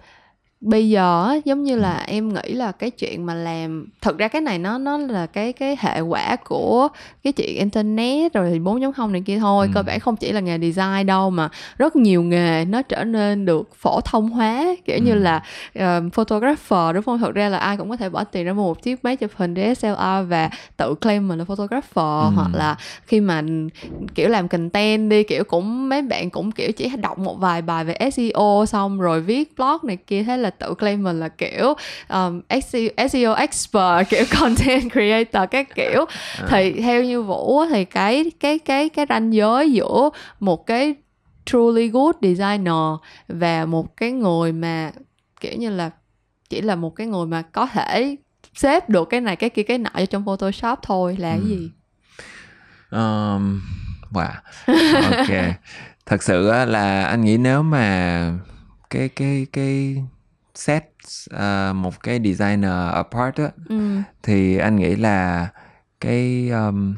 [0.60, 4.42] bây giờ giống như là em nghĩ là cái chuyện mà làm thật ra cái
[4.42, 6.88] này nó nó là cái cái hệ quả của
[7.24, 9.72] cái chuyện internet rồi thì 4.0 này kia thôi ừ.
[9.74, 13.44] cơ bản không chỉ là nghề design đâu mà rất nhiều nghề nó trở nên
[13.44, 15.02] được phổ thông hóa kiểu ừ.
[15.04, 15.42] như là
[15.78, 18.62] uh, photographer đúng không thật ra là ai cũng có thể bỏ tiền ra mua
[18.62, 22.30] một chiếc máy chụp hình DSLR và tự claim mình là photographer ừ.
[22.34, 23.42] hoặc là khi mà
[24.14, 27.84] kiểu làm content đi kiểu cũng mấy bạn cũng kiểu chỉ đọc một vài bài
[27.84, 31.74] về SEO xong rồi viết blog này kia thế là tự claim mình là kiểu
[32.08, 36.04] um, SEO, SEO expert kiểu content creator các kiểu
[36.38, 36.46] à.
[36.48, 40.94] thì theo như vũ thì cái cái cái cái ranh giới giữa một cái
[41.46, 44.92] truly good designer và một cái người mà
[45.40, 45.90] kiểu như là
[46.48, 48.16] chỉ là một cái người mà có thể
[48.54, 51.38] xếp được cái này cái kia cái nọ trong Photoshop thôi là ừ.
[51.38, 51.70] cái gì?
[52.90, 53.62] Um,
[54.12, 54.32] wow.
[55.10, 55.54] Ok.
[56.06, 58.32] Thật sự là anh nghĩ nếu mà
[58.90, 60.02] cái cái cái
[60.58, 60.84] set
[61.34, 64.00] uh, một cái designer apart á ừ.
[64.22, 65.48] thì anh nghĩ là
[66.00, 66.94] cái um,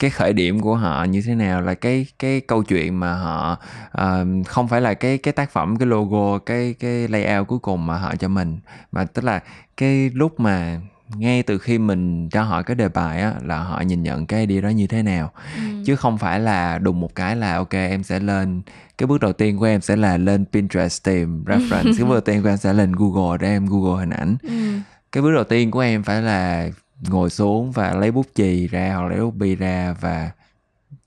[0.00, 3.58] cái khởi điểm của họ như thế nào là cái cái câu chuyện mà họ
[3.98, 7.86] uh, không phải là cái cái tác phẩm cái logo cái cái layout cuối cùng
[7.86, 8.58] mà họ cho mình
[8.92, 9.40] mà tức là
[9.76, 10.80] cái lúc mà
[11.16, 14.46] ngay từ khi mình cho họ cái đề bài á là họ nhìn nhận cái
[14.46, 15.62] idea đó như thế nào ừ.
[15.86, 18.62] chứ không phải là đùng một cái là ok em sẽ lên
[18.98, 22.20] cái bước đầu tiên của em sẽ là lên Pinterest tìm reference cái bước đầu
[22.20, 24.78] tiên của em sẽ lên Google để em Google hình ảnh ừ.
[25.12, 26.68] cái bước đầu tiên của em phải là
[27.08, 30.30] ngồi xuống và lấy bút chì ra hoặc lấy bút bi ra và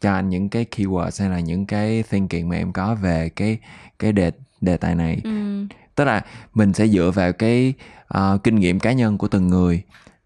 [0.02, 3.58] cho anh những cái keywords hay là những cái thinking mà em có về cái
[4.00, 5.66] cái đề đề tài này ừ.
[5.96, 6.22] tức là
[6.54, 7.74] mình sẽ dựa vào cái
[8.18, 9.84] uh, kinh nghiệm cá nhân của từng người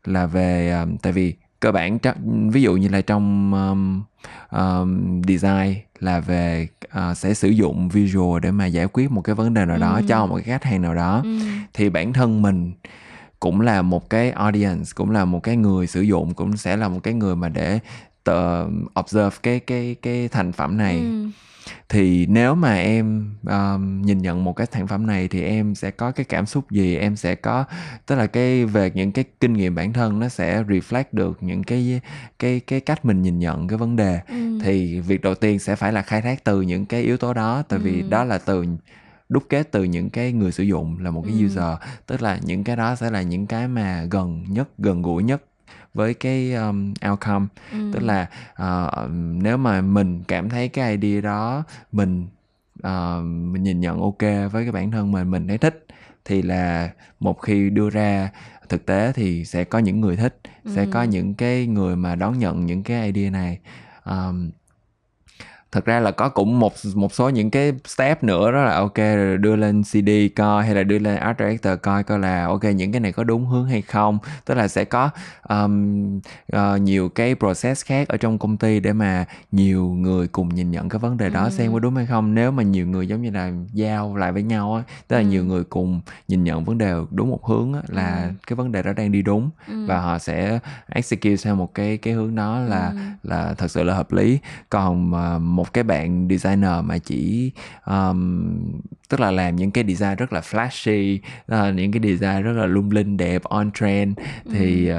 [0.10, 1.98] là về uh, tại vì cơ bản
[2.52, 4.04] ví dụ như là trong um,
[4.52, 9.36] um, design là về uh, sẽ sử dụng visual để mà giải quyết một cái
[9.36, 10.02] vấn đề nào đó ừ.
[10.08, 11.40] cho một cái khách hàng nào đó ừ.
[11.74, 12.72] thì bản thân mình
[13.40, 16.88] cũng là một cái audience cũng là một cái người sử dụng cũng sẽ là
[16.88, 17.80] một cái người mà để
[18.24, 18.66] tự
[19.00, 21.30] observe cái cái cái thành phẩm này ừ
[21.90, 25.92] thì nếu mà em um, nhìn nhận một cái sản phẩm này thì em sẽ
[25.92, 27.66] có cái cảm xúc gì em sẽ có
[28.06, 31.64] tức là cái về những cái kinh nghiệm bản thân nó sẽ reflect được những
[31.64, 32.02] cái
[32.40, 34.60] cái cái cách mình nhìn nhận cái vấn đề ừ.
[34.64, 37.64] thì việc đầu tiên sẽ phải là khai thác từ những cái yếu tố đó
[37.70, 38.08] tại vì ừ.
[38.10, 38.66] đó là từ
[39.30, 41.46] đúc kết từ những cái người sử dụng là một cái ừ.
[41.46, 45.24] user tức là những cái đó sẽ là những cái mà gần nhất gần gũi
[45.24, 45.44] nhất
[45.94, 47.92] với cái um, outcome ừ.
[47.94, 48.30] tức là
[48.64, 52.28] uh, nếu mà mình cảm thấy cái idea đó mình
[52.88, 55.86] uh, mình nhìn nhận ok với cái bản thân mình mình thấy thích
[56.26, 58.30] thì là một khi đưa ra
[58.70, 60.72] thực tế thì sẽ có những người thích ừ.
[60.76, 63.60] sẽ có những cái người mà đón nhận những cái idea này
[64.06, 64.52] um,
[65.72, 68.98] thật ra là có cũng một một số những cái step nữa đó là ok
[69.40, 72.92] đưa lên CD coi hay là đưa lên art director coi coi là ok những
[72.92, 75.10] cái này có đúng hướng hay không tức là sẽ có
[75.50, 76.18] um,
[76.56, 80.72] uh, nhiều cái process khác ở trong công ty để mà nhiều người cùng nhìn
[80.72, 81.50] nhận cái vấn đề đó ừ.
[81.50, 84.44] xem có đúng hay không nếu mà nhiều người giống như là giao lại với
[84.44, 85.28] nhau á tức là ừ.
[85.28, 88.30] nhiều người cùng nhìn nhận vấn đề đúng một hướng á, là ừ.
[88.48, 89.86] cái vấn đề đó đang đi đúng ừ.
[89.86, 92.98] và họ sẽ execute theo một cái cái hướng đó là ừ.
[93.24, 94.40] là thật sự là hợp lý
[94.70, 97.52] còn uh, một cái bạn designer mà chỉ
[97.86, 101.20] um, tức là làm những cái design rất là flashy
[101.52, 104.20] uh, những cái design rất là lung linh đẹp on trend
[104.52, 104.98] thì uh,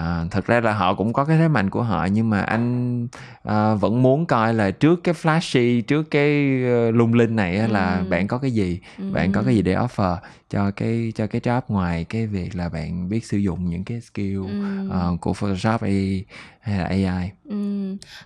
[0.00, 3.04] uh, thật ra là họ cũng có cái thế mạnh của họ nhưng mà anh
[3.48, 7.66] uh, vẫn muốn coi là trước cái flashy trước cái uh, lung linh này ừ.
[7.66, 9.10] là bạn có cái gì ừ.
[9.12, 10.16] bạn có cái gì để offer
[10.50, 14.00] cho cái cho cái job ngoài cái việc là bạn biết sử dụng những cái
[14.00, 14.88] skill ừ.
[14.88, 16.24] uh, của Photoshop AI
[16.60, 17.30] hay là AI.
[17.44, 17.56] Ừ.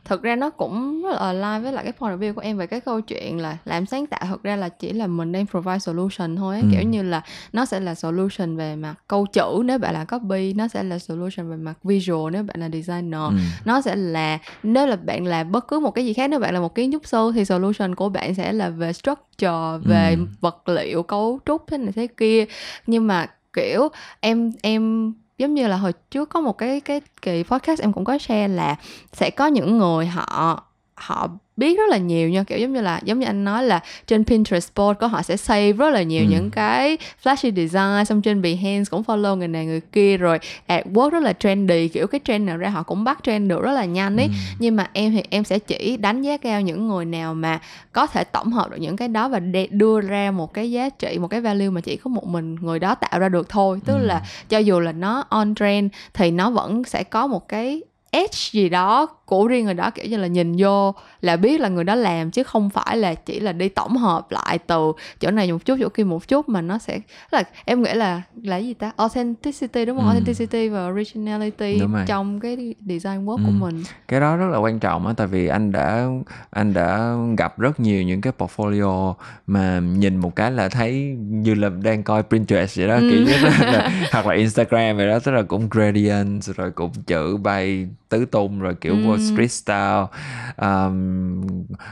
[0.05, 2.57] Thực ra nó cũng rất là align với lại cái point of view của em
[2.57, 5.47] về cái câu chuyện là làm sáng tạo thực ra là chỉ là mình đang
[5.47, 6.63] provide solution thôi ấy.
[6.63, 6.69] Ừ.
[6.73, 10.53] kiểu như là nó sẽ là solution về mặt câu chữ nếu bạn là copy
[10.53, 13.37] nó sẽ là solution về mặt visual nếu bạn là designer ừ.
[13.65, 16.55] nó sẽ là nếu là bạn làm bất cứ một cái gì khác nếu bạn
[16.55, 20.27] là một kiến trúc sư thì solution của bạn sẽ là về structure về ừ.
[20.41, 22.45] vật liệu cấu trúc thế này thế kia
[22.87, 23.89] nhưng mà kiểu
[24.21, 28.05] em em giống như là hồi trước có một cái cái kỳ podcast em cũng
[28.05, 28.77] có share là
[29.13, 30.63] sẽ có những người họ
[30.95, 31.29] họ
[31.59, 34.25] biết rất là nhiều nha kiểu giống như là giống như anh nói là trên
[34.25, 36.29] Pinterest board của họ sẽ save rất là nhiều ừ.
[36.31, 40.39] những cái flashy design xong trên Behance cũng follow người này người kia rồi
[40.69, 43.73] AdWords rất là trendy kiểu cái trend nào ra họ cũng bắt trend được rất
[43.73, 44.33] là nhanh ấy ừ.
[44.59, 47.61] nhưng mà em thì em sẽ chỉ đánh giá cao những người nào mà
[47.93, 49.41] có thể tổng hợp được những cái đó và
[49.71, 52.79] đưa ra một cái giá trị một cái value mà chỉ có một mình người
[52.79, 54.07] đó tạo ra được thôi tức ừ.
[54.07, 58.39] là cho dù là nó on trend thì nó vẫn sẽ có một cái edge
[58.53, 61.85] gì đó của riêng người đó kiểu như là nhìn vô là biết là người
[61.85, 65.53] đó làm chứ không phải là chỉ là đi tổng hợp lại từ chỗ này
[65.53, 67.01] một chút chỗ kia một chút mà nó sẽ
[67.31, 70.09] là em nghĩ là là gì ta authenticity đúng không ừ.
[70.09, 73.43] authenticity và originality trong cái design work ừ.
[73.47, 76.09] của mình cái đó rất là quan trọng á tại vì anh đã
[76.51, 79.15] anh đã gặp rất nhiều những cái portfolio
[79.47, 83.09] mà nhìn một cái là thấy như là đang coi Pinterest vậy đó ừ.
[83.11, 87.37] kiểu như là, hoặc là Instagram vậy đó tức là cũng gradient rồi cũng chữ
[87.37, 89.19] bay tứ tung rồi kiểu ừ.
[89.19, 90.07] street style
[90.57, 91.43] um,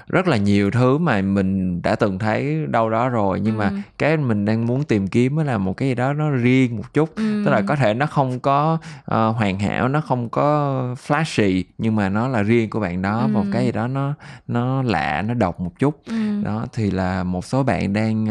[0.09, 3.59] rất là nhiều thứ mà mình đã từng thấy đâu đó rồi nhưng ừ.
[3.59, 6.95] mà cái mình đang muốn tìm kiếm là một cái gì đó nó riêng một
[6.95, 7.43] chút ừ.
[7.45, 11.97] tức là có thể nó không có uh, hoàn hảo nó không có flashy nhưng
[11.97, 13.27] mà nó là riêng của bạn đó ừ.
[13.27, 14.15] một cái gì đó nó
[14.49, 16.43] nó lạ nó độc một chút ừ.
[16.45, 18.27] đó thì là một số bạn đang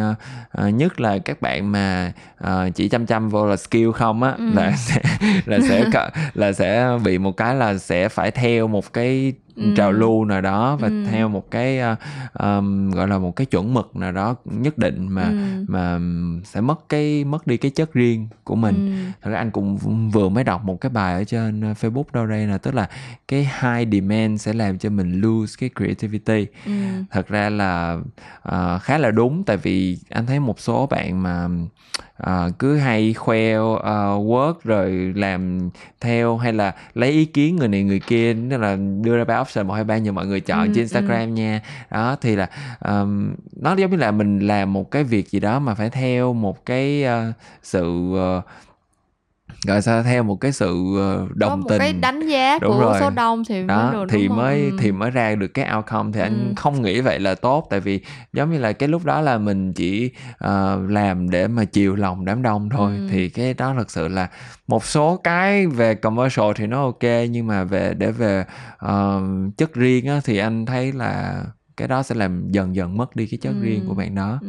[0.62, 2.14] uh, nhất là các bạn mà
[2.44, 4.50] uh, chỉ chăm chăm vô là skill không á ừ.
[4.54, 5.02] là sẽ
[5.46, 5.90] là sẽ
[6.34, 9.74] là sẽ bị một cái là sẽ phải theo một cái ừ.
[9.76, 11.04] trào lưu nào đó và ừ.
[11.12, 11.80] theo một cái
[12.40, 15.66] um, gọi là một cái chuẩn mực nào đó nhất định mà ừ.
[15.68, 16.00] mà
[16.44, 19.12] sẽ mất cái mất đi cái chất riêng của mình ừ.
[19.22, 19.78] thật ra anh cũng
[20.10, 22.90] vừa mới đọc một cái bài ở trên ờ, Facebook đâu đây là tức là
[23.28, 26.72] cái high demand sẽ làm cho mình lose cái creativity ừ.
[27.12, 27.98] thật ra là
[28.50, 31.48] uh, khá là đúng tại vì anh thấy một số bạn mà
[32.24, 33.80] uh, cứ hay khoe uh,
[34.26, 35.70] work rồi làm
[36.02, 39.44] theo hay là lấy ý kiến người này người kia tức là đưa ra ba
[39.46, 41.34] option một hai ba nhờ mọi người chọn ừ, trên Instagram ừ.
[41.34, 45.40] nha đó thì là um, nó giống như là mình làm một cái việc gì
[45.40, 48.44] đó mà phải theo một cái uh, sự uh,
[49.68, 52.72] gọi sao theo một cái sự ờ, đồng có một tình cái đánh giá đúng
[52.72, 52.98] của rồi.
[53.00, 54.78] số đông thì đó được, thì mới ừ.
[54.80, 56.54] thì mới ra được cái outcome thì anh ừ.
[56.56, 58.00] không nghĩ vậy là tốt tại vì
[58.34, 62.26] giống như là cái lúc đó là mình chỉ uh, làm để mà chiều lòng
[62.26, 63.08] đám đông thôi ừ.
[63.12, 64.30] thì cái đó thật sự là
[64.68, 68.46] một số cái về commercial thì nó ok nhưng mà về để về
[68.86, 71.44] uh, chất riêng á thì anh thấy là
[71.78, 73.62] cái đó sẽ làm dần dần mất đi cái chất ừ.
[73.62, 74.48] riêng của bạn đó ừ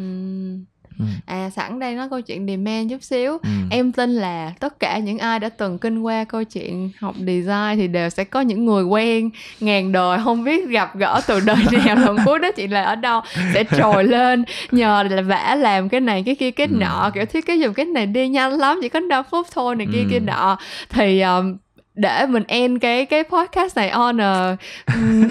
[0.98, 1.04] Ừ.
[1.26, 3.48] à sẵn đây nói câu chuyện demand chút xíu ừ.
[3.70, 7.76] em tin là tất cả những ai đã từng kinh qua câu chuyện học design
[7.76, 9.30] thì đều sẽ có những người quen
[9.60, 12.94] ngàn đời không biết gặp gỡ từ đời nào lần cuối đó chị là ở
[12.94, 13.20] đâu
[13.54, 16.76] sẽ trồi lên nhờ là vẽ làm cái này cái kia cái ừ.
[16.80, 19.76] nọ kiểu thiết kế dùng cái này đi nhanh lắm chỉ có 5 phút thôi
[19.76, 20.06] này kia ừ.
[20.10, 21.56] kia nọ thì um,
[21.96, 24.56] để mình end cái cái podcast này on a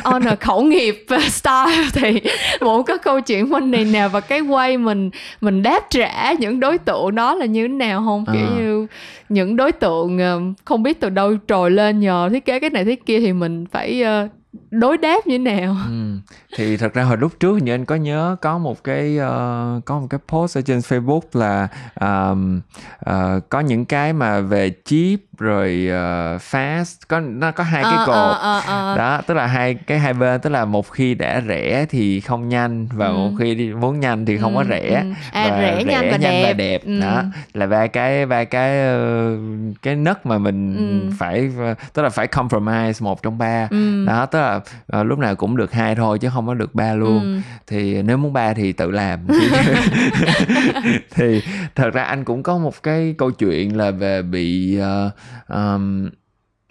[0.04, 2.22] on a khẩu nghiệp style thì
[2.62, 5.10] một cái câu chuyện money nào và cái way mình
[5.42, 8.56] mình đáp trả những đối tượng đó là như thế nào không kiểu à.
[8.58, 8.88] như
[9.30, 10.20] những đối tượng
[10.66, 13.66] không biết từ đâu trồi lên nhờ thiết kế cái này thiết kia thì mình
[13.72, 14.32] phải uh,
[14.72, 16.18] đối đáp như thế nào ừ.
[16.56, 20.00] thì thật ra hồi lúc trước như anh có nhớ có một cái uh, có
[20.00, 21.68] một cái post ở trên Facebook là
[22.02, 22.62] um,
[23.10, 27.94] uh, có những cái mà về cheap rồi uh, fast có nó có hai cái
[28.02, 28.98] uh, cột uh, uh, uh.
[28.98, 32.50] đó tức là hai cái hai bên tức là một khi đã rẻ thì không
[32.50, 33.14] nhanh và ừ.
[33.14, 35.12] một khi đi muốn nhanh thì không ừ, có rẻ ừ.
[35.32, 36.82] à, và rẻ, rẻ nhanh và nhanh đẹp, và đẹp.
[36.86, 37.00] Ừ.
[37.00, 37.24] đó
[37.54, 39.40] là ba cái ba cái uh,
[39.82, 41.16] cái nấc mà mình ừ.
[41.18, 41.50] phải
[41.94, 44.06] tức là phải compromise một trong ba ừ.
[44.06, 44.56] đó tức là
[45.00, 47.40] uh, lúc nào cũng được hai thôi chứ không có được ba luôn ừ.
[47.68, 49.20] thì nếu muốn ba thì tự làm
[51.16, 51.42] thì
[51.76, 55.12] thật ra anh cũng có một cái câu chuyện là về bị uh,
[55.48, 56.10] um,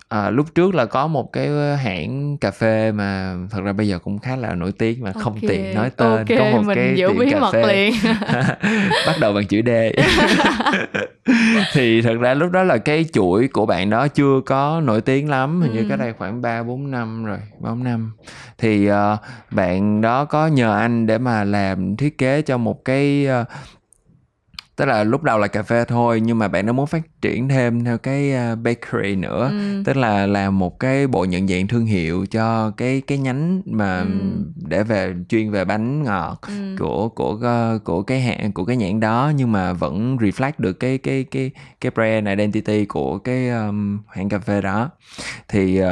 [0.09, 3.99] à, lúc trước là có một cái hãng cà phê mà thật ra bây giờ
[3.99, 5.23] cũng khá là nổi tiếng mà okay.
[5.23, 7.95] không tiện nói tên okay, có một mình cái giữ bí mật phê liền
[9.07, 9.71] bắt đầu bằng chữ D
[11.73, 15.31] thì thật ra lúc đó là cái chuỗi của bạn đó chưa có nổi tiếng
[15.31, 15.77] lắm hình ừ.
[15.77, 18.13] như cái đây khoảng ba bốn năm rồi bốn năm
[18.59, 18.95] thì uh,
[19.51, 23.47] bạn đó có nhờ anh để mà làm thiết kế cho một cái uh,
[24.77, 27.49] tức là lúc đầu là cà phê thôi nhưng mà bạn nó muốn phát triển
[27.49, 29.83] thêm theo cái uh, bakery nữa ừ.
[29.85, 34.01] tức là làm một cái bộ nhận dạng thương hiệu cho cái cái nhánh mà
[34.01, 34.07] ừ.
[34.69, 36.77] để về chuyên về bánh ngọt ừ.
[36.79, 40.73] của của uh, của cái hãng của cái nhãn đó nhưng mà vẫn reflect được
[40.73, 41.51] cái cái cái
[41.81, 44.91] cái brand identity của cái um, hãng cà phê đó
[45.49, 45.89] thì uh,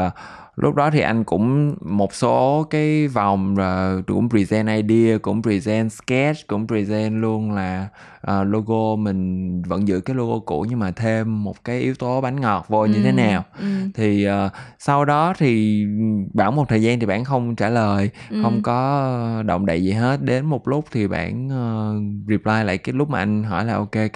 [0.57, 5.93] lúc đó thì anh cũng một số cái vòng rồi cũng present idea cũng present
[5.93, 7.89] sketch cũng present luôn là
[8.31, 12.21] uh, logo mình vẫn giữ cái logo cũ nhưng mà thêm một cái yếu tố
[12.21, 12.89] bánh ngọt vô ừ.
[12.89, 13.67] như thế ừ, nào ừ.
[13.95, 15.85] thì uh, sau đó thì
[16.35, 18.43] bảo một thời gian thì bạn không trả lời ừ.
[18.43, 22.93] không có động đậy gì hết đến một lúc thì bạn uh, reply lại cái
[22.93, 24.09] lúc mà anh hỏi là ok cái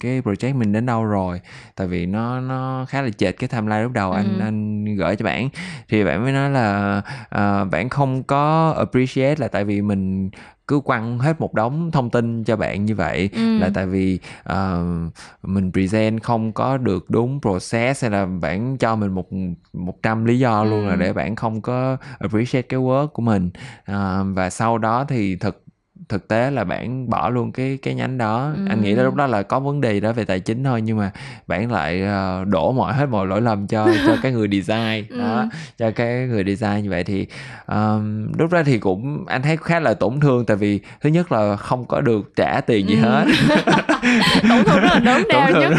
[0.00, 1.40] cái project mình đến đâu rồi
[1.76, 4.16] tại vì nó nó khá là chệch cái timeline lúc đầu ừ.
[4.16, 5.48] anh anh gửi cho bạn
[5.88, 10.30] thì bạn mới nói là uh, bạn không có appreciate là tại vì mình
[10.68, 13.58] cứ quăng hết một đống thông tin cho bạn như vậy ừ.
[13.58, 14.18] là tại vì
[14.52, 15.12] uh,
[15.42, 19.28] mình present không có được đúng process hay là bạn cho mình một
[19.72, 20.90] một trăm lý do luôn ừ.
[20.90, 23.50] là để bạn không có appreciate cái work của mình
[23.90, 23.96] uh,
[24.34, 25.64] và sau đó thì thực
[26.08, 28.66] thực tế là bạn bỏ luôn cái cái nhánh đó ừ.
[28.68, 30.98] anh nghĩ là lúc đó là có vấn đề đó về tài chính thôi nhưng
[30.98, 31.10] mà
[31.46, 35.18] bạn lại uh, đổ mọi hết mọi lỗi lầm cho cho cái người design ừ.
[35.20, 37.26] đó cho cái người design như vậy thì
[37.66, 41.32] um, lúc đó thì cũng anh thấy khá là tổn thương tại vì thứ nhất
[41.32, 43.00] là không có được trả tiền gì ừ.
[43.00, 43.24] hết
[44.48, 45.72] tổn thương rất là đớn đau nhất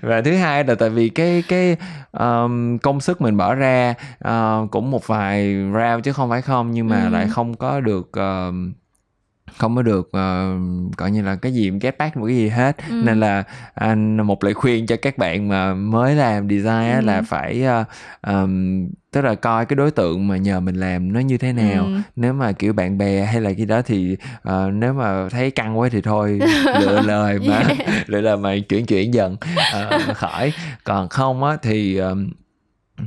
[0.00, 1.76] và thứ hai là tại vì cái cái
[2.12, 3.94] um, công sức mình bỏ ra
[4.28, 7.08] uh, cũng một vài round chứ không phải không nhưng mà ừ.
[7.10, 8.54] lại không có được uh,
[9.56, 12.76] không có được uh, gọi như là cái gì get back một cái gì hết
[12.88, 13.02] ừ.
[13.04, 13.44] nên là
[13.74, 17.00] anh một lời khuyên cho các bạn mà mới làm design ừ.
[17.00, 17.86] là phải uh,
[18.26, 21.84] um, tức là coi cái đối tượng mà nhờ mình làm nó như thế nào
[21.84, 21.96] ừ.
[22.16, 24.16] nếu mà kiểu bạn bè hay là cái đó thì
[24.48, 26.40] uh, nếu mà thấy căng quá thì thôi
[26.80, 28.08] lựa lời mà yeah.
[28.08, 29.36] lựa lời mà chuyển chuyển dần
[29.84, 30.52] uh, khỏi
[30.84, 32.18] còn không á thì uh,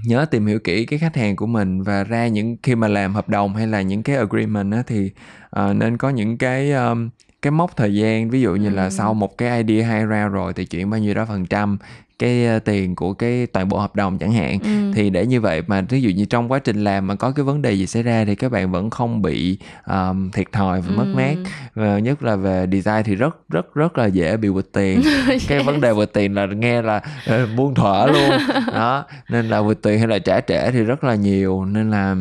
[0.04, 3.14] nhớ tìm hiểu kỹ cái khách hàng của mình và ra những khi mà làm
[3.14, 5.12] hợp đồng hay là những cái agreement á thì
[5.60, 7.10] uh, nên có những cái um,
[7.42, 8.30] cái mốc thời gian.
[8.30, 11.14] Ví dụ như là sau một cái idea hai round rồi thì chuyển bao nhiêu
[11.14, 11.78] đó phần trăm
[12.22, 14.92] cái ờ, tiền của cái toàn bộ hợp đồng chẳng hạn ừ.
[14.96, 17.44] thì để như vậy mà ví dụ như trong quá trình làm mà có cái
[17.44, 19.58] vấn đề gì xảy ra thì các bạn vẫn không bị
[19.88, 20.98] um, thiệt thòi và ừ.
[20.98, 21.36] mất mát
[21.76, 25.50] và nhất là về design thì rất rất rất là dễ bị vượt tiền yes.
[25.50, 28.30] cái vấn đề vượt tiền là nghe là uh, buông thỏa luôn
[28.74, 32.16] đó nên là vượt tiền hay là trả trễ thì rất là nhiều nên là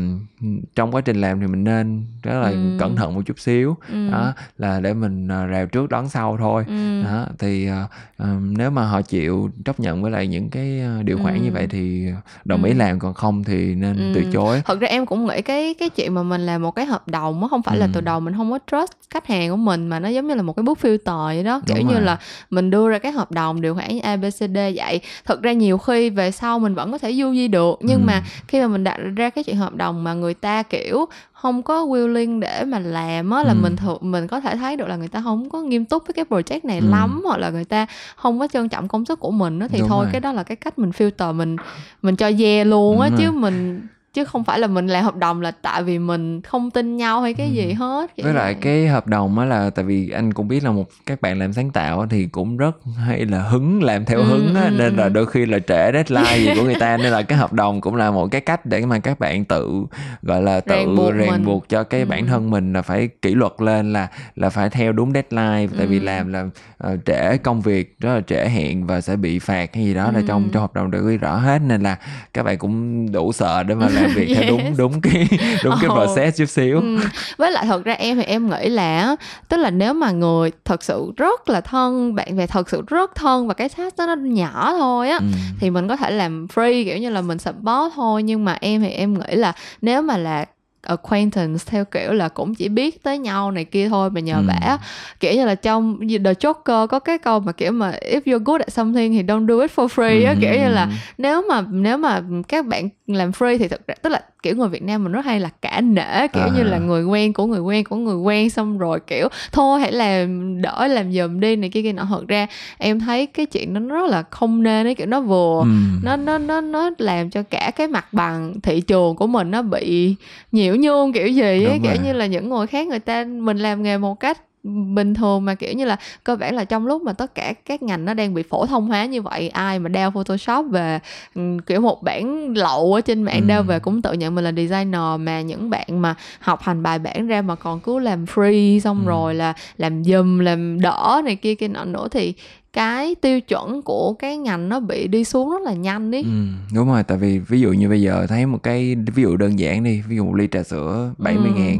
[0.74, 2.76] trong quá trình làm thì mình nên rất là ừ.
[2.78, 4.10] cẩn thận một chút xíu ừ.
[4.12, 7.02] đó là để mình uh, rào trước đón sau thôi ừ.
[7.04, 11.02] đó thì uh, nếu mà họ chịu chấp nhận nhận với lại những cái ờ,
[11.02, 11.40] điều khoản ừ.
[11.40, 12.06] như vậy thì
[12.44, 12.76] đồng ý ừ.
[12.76, 14.12] làm còn không thì nên ừ.
[14.14, 16.86] từ chối thật ra em cũng nghĩ cái cái chuyện mà mình làm một cái
[16.86, 17.80] hợp đồng nó không phải ừ.
[17.80, 20.34] là từ đầu mình không có trust khách hàng của mình mà nó giống như
[20.34, 22.02] là một cái bước filter vậy đó kiểu Đúng như rồi.
[22.02, 22.16] là
[22.50, 26.30] mình đưa ra cái hợp đồng điều khoản abcd vậy thật ra nhiều khi về
[26.30, 28.04] sau mình vẫn có thể du di được nhưng ừ.
[28.06, 31.06] mà khi mà mình đặt ra cái chuyện hợp đồng mà người ta kiểu
[31.42, 33.58] không có willing để mà làm á là ừ.
[33.62, 36.14] mình thường mình có thể thấy được là người ta không có nghiêm túc với
[36.14, 36.86] cái project này ừ.
[36.90, 37.86] lắm hoặc là người ta
[38.16, 40.12] không có trân trọng công sức của mình á thì Đúng thôi rồi.
[40.12, 41.56] cái đó là cái cách mình filter mình
[42.02, 43.80] mình cho yeah luôn á chứ mình
[44.12, 47.20] chứ không phải là mình làm hợp đồng là tại vì mình không tin nhau
[47.20, 47.52] hay cái ừ.
[47.52, 50.70] gì hết với lại cái hợp đồng á là tại vì anh cũng biết là
[50.70, 54.24] một các bạn làm sáng tạo thì cũng rất hay là hứng làm theo ừ,
[54.24, 55.08] hứng á ừ, nên là ừ.
[55.08, 57.96] đôi khi là trễ deadline gì của người ta nên là cái hợp đồng cũng
[57.96, 59.84] là một cái cách để mà các bạn tự
[60.22, 62.06] gọi là tự rèn buộc, rèn buộc cho cái ừ.
[62.06, 65.86] bản thân mình là phải kỷ luật lên là là phải theo đúng deadline tại
[65.86, 65.90] ừ.
[65.90, 66.44] vì làm là
[66.86, 70.04] uh, trễ công việc rất là trễ hẹn và sẽ bị phạt hay gì đó
[70.04, 70.12] ừ.
[70.14, 71.96] là trong trong hợp đồng được ghi rõ hết nên là
[72.34, 74.38] các bạn cũng đủ sợ để mà làm việc yes.
[74.38, 75.28] theo đúng đúng cái
[75.64, 76.98] đúng cái process chút xíu ừ.
[77.36, 79.16] với lại thật ra em thì em nghĩ là
[79.48, 83.14] tức là nếu mà người thật sự rất là thân bạn bè thật sự rất
[83.14, 85.24] thân và cái task đó nó nhỏ thôi á ừ.
[85.60, 88.80] thì mình có thể làm free kiểu như là mình support thôi nhưng mà em
[88.80, 90.46] thì em nghĩ là nếu mà là
[90.90, 94.42] acquaintance theo kiểu là cũng chỉ biết tới nhau này kia thôi mà nhờ ừ.
[94.46, 94.78] vả
[95.20, 98.60] kiểu như là trong The Joker có cái câu mà kiểu mà if you're good
[98.60, 100.38] at something thì don't do it for free á ừ.
[100.40, 100.88] kiểu như là
[101.18, 104.68] nếu mà nếu mà các bạn làm free thì thực ra tức là kiểu người
[104.68, 106.50] Việt Nam mình rất hay là cả nể kiểu à.
[106.56, 109.92] như là người quen của người quen của người quen xong rồi kiểu thôi hãy
[109.92, 112.46] làm đỡ làm giùm đi này kia kia nọ thật ra
[112.78, 115.70] em thấy cái chuyện nó rất là không nên ấy kiểu nó vừa ừ.
[116.02, 119.62] nó nó nó nó làm cho cả cái mặt bằng thị trường của mình nó
[119.62, 120.14] bị
[120.52, 123.82] nhiễu nhương kiểu gì ấy kiểu như là những người khác người ta mình làm
[123.82, 127.12] nghề một cách bình thường mà kiểu như là cơ bản là trong lúc mà
[127.12, 130.10] tất cả các ngành nó đang bị phổ thông hóa như vậy ai mà đeo
[130.10, 130.98] photoshop về
[131.34, 133.46] ừ, kiểu một bản lậu ở trên mạng ừ.
[133.46, 136.98] đeo về cũng tự nhận mình là designer mà những bạn mà học hành bài
[136.98, 139.08] bản ra mà còn cứ làm free xong ừ.
[139.08, 142.34] rồi là làm dùm làm đỡ này kia kia nọ nữa thì
[142.72, 146.46] cái tiêu chuẩn của cái ngành nó bị đi xuống rất là nhanh đi ừ,
[146.74, 149.58] đúng rồi tại vì ví dụ như bây giờ thấy một cái ví dụ đơn
[149.58, 151.60] giản đi ví dụ một ly trà sữa 70 ừ.
[151.60, 151.78] ngàn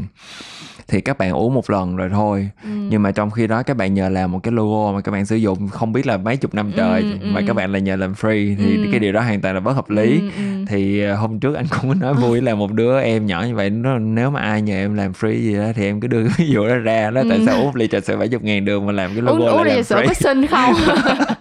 [0.91, 2.69] thì các bạn uống một lần rồi thôi ừ.
[2.89, 5.25] nhưng mà trong khi đó các bạn nhờ làm một cái logo mà các bạn
[5.25, 7.45] sử dụng không biết là mấy chục năm trời ừ, mà ừ.
[7.47, 8.83] các bạn lại nhờ làm free thì ừ.
[8.91, 10.65] cái điều đó hoàn toàn là bất hợp lý ừ, ừ.
[10.67, 13.69] thì ờ, hôm trước anh cũng nói vui là một đứa em nhỏ như vậy
[13.69, 16.33] nó nếu mà ai nhờ em làm free gì đó thì em cứ đưa cái
[16.37, 17.43] ví dụ đó ra đó tại ừ.
[17.45, 19.71] sao uống ly trà sữa 70 ngàn đường mà làm cái logo uống, uống ly
[19.75, 20.73] trà sữa có xin không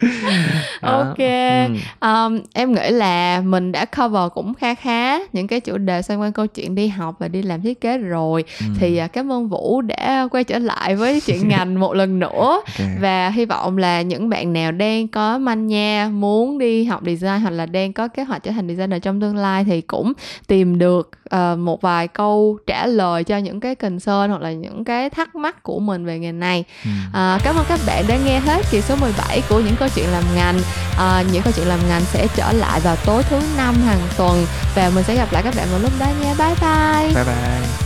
[0.80, 1.18] ok
[2.00, 6.18] um, em nghĩ là mình đã cover cũng khá khá những cái chủ đề xoay
[6.18, 8.66] quanh câu chuyện đi học và đi làm thiết kế rồi ừ.
[8.78, 12.60] thì uh, cảm ơn vũ đã quay trở lại với chuyện ngành một lần nữa
[12.78, 12.96] okay.
[13.00, 17.40] và hy vọng là những bạn nào đang có manh nha muốn đi học design
[17.42, 20.12] hoặc là đang có kế hoạch trở thành designer trong tương lai thì cũng
[20.46, 24.84] tìm được uh, một vài câu trả lời cho những cái concern hoặc là những
[24.84, 26.64] cái thắc mắc của mình về nghề này.
[26.84, 26.90] Ừ.
[27.08, 30.06] uh, cảm ơn các bạn đã nghe hết kỳ số 17 của những câu chuyện
[30.12, 30.58] làm ngành.
[30.92, 34.46] Uh, những câu chuyện làm ngành sẽ trở lại vào tối thứ năm hàng tuần
[34.74, 36.34] và mình sẽ gặp lại các bạn vào lúc đó nha.
[36.38, 37.14] Bye bye.
[37.14, 37.85] Bye bye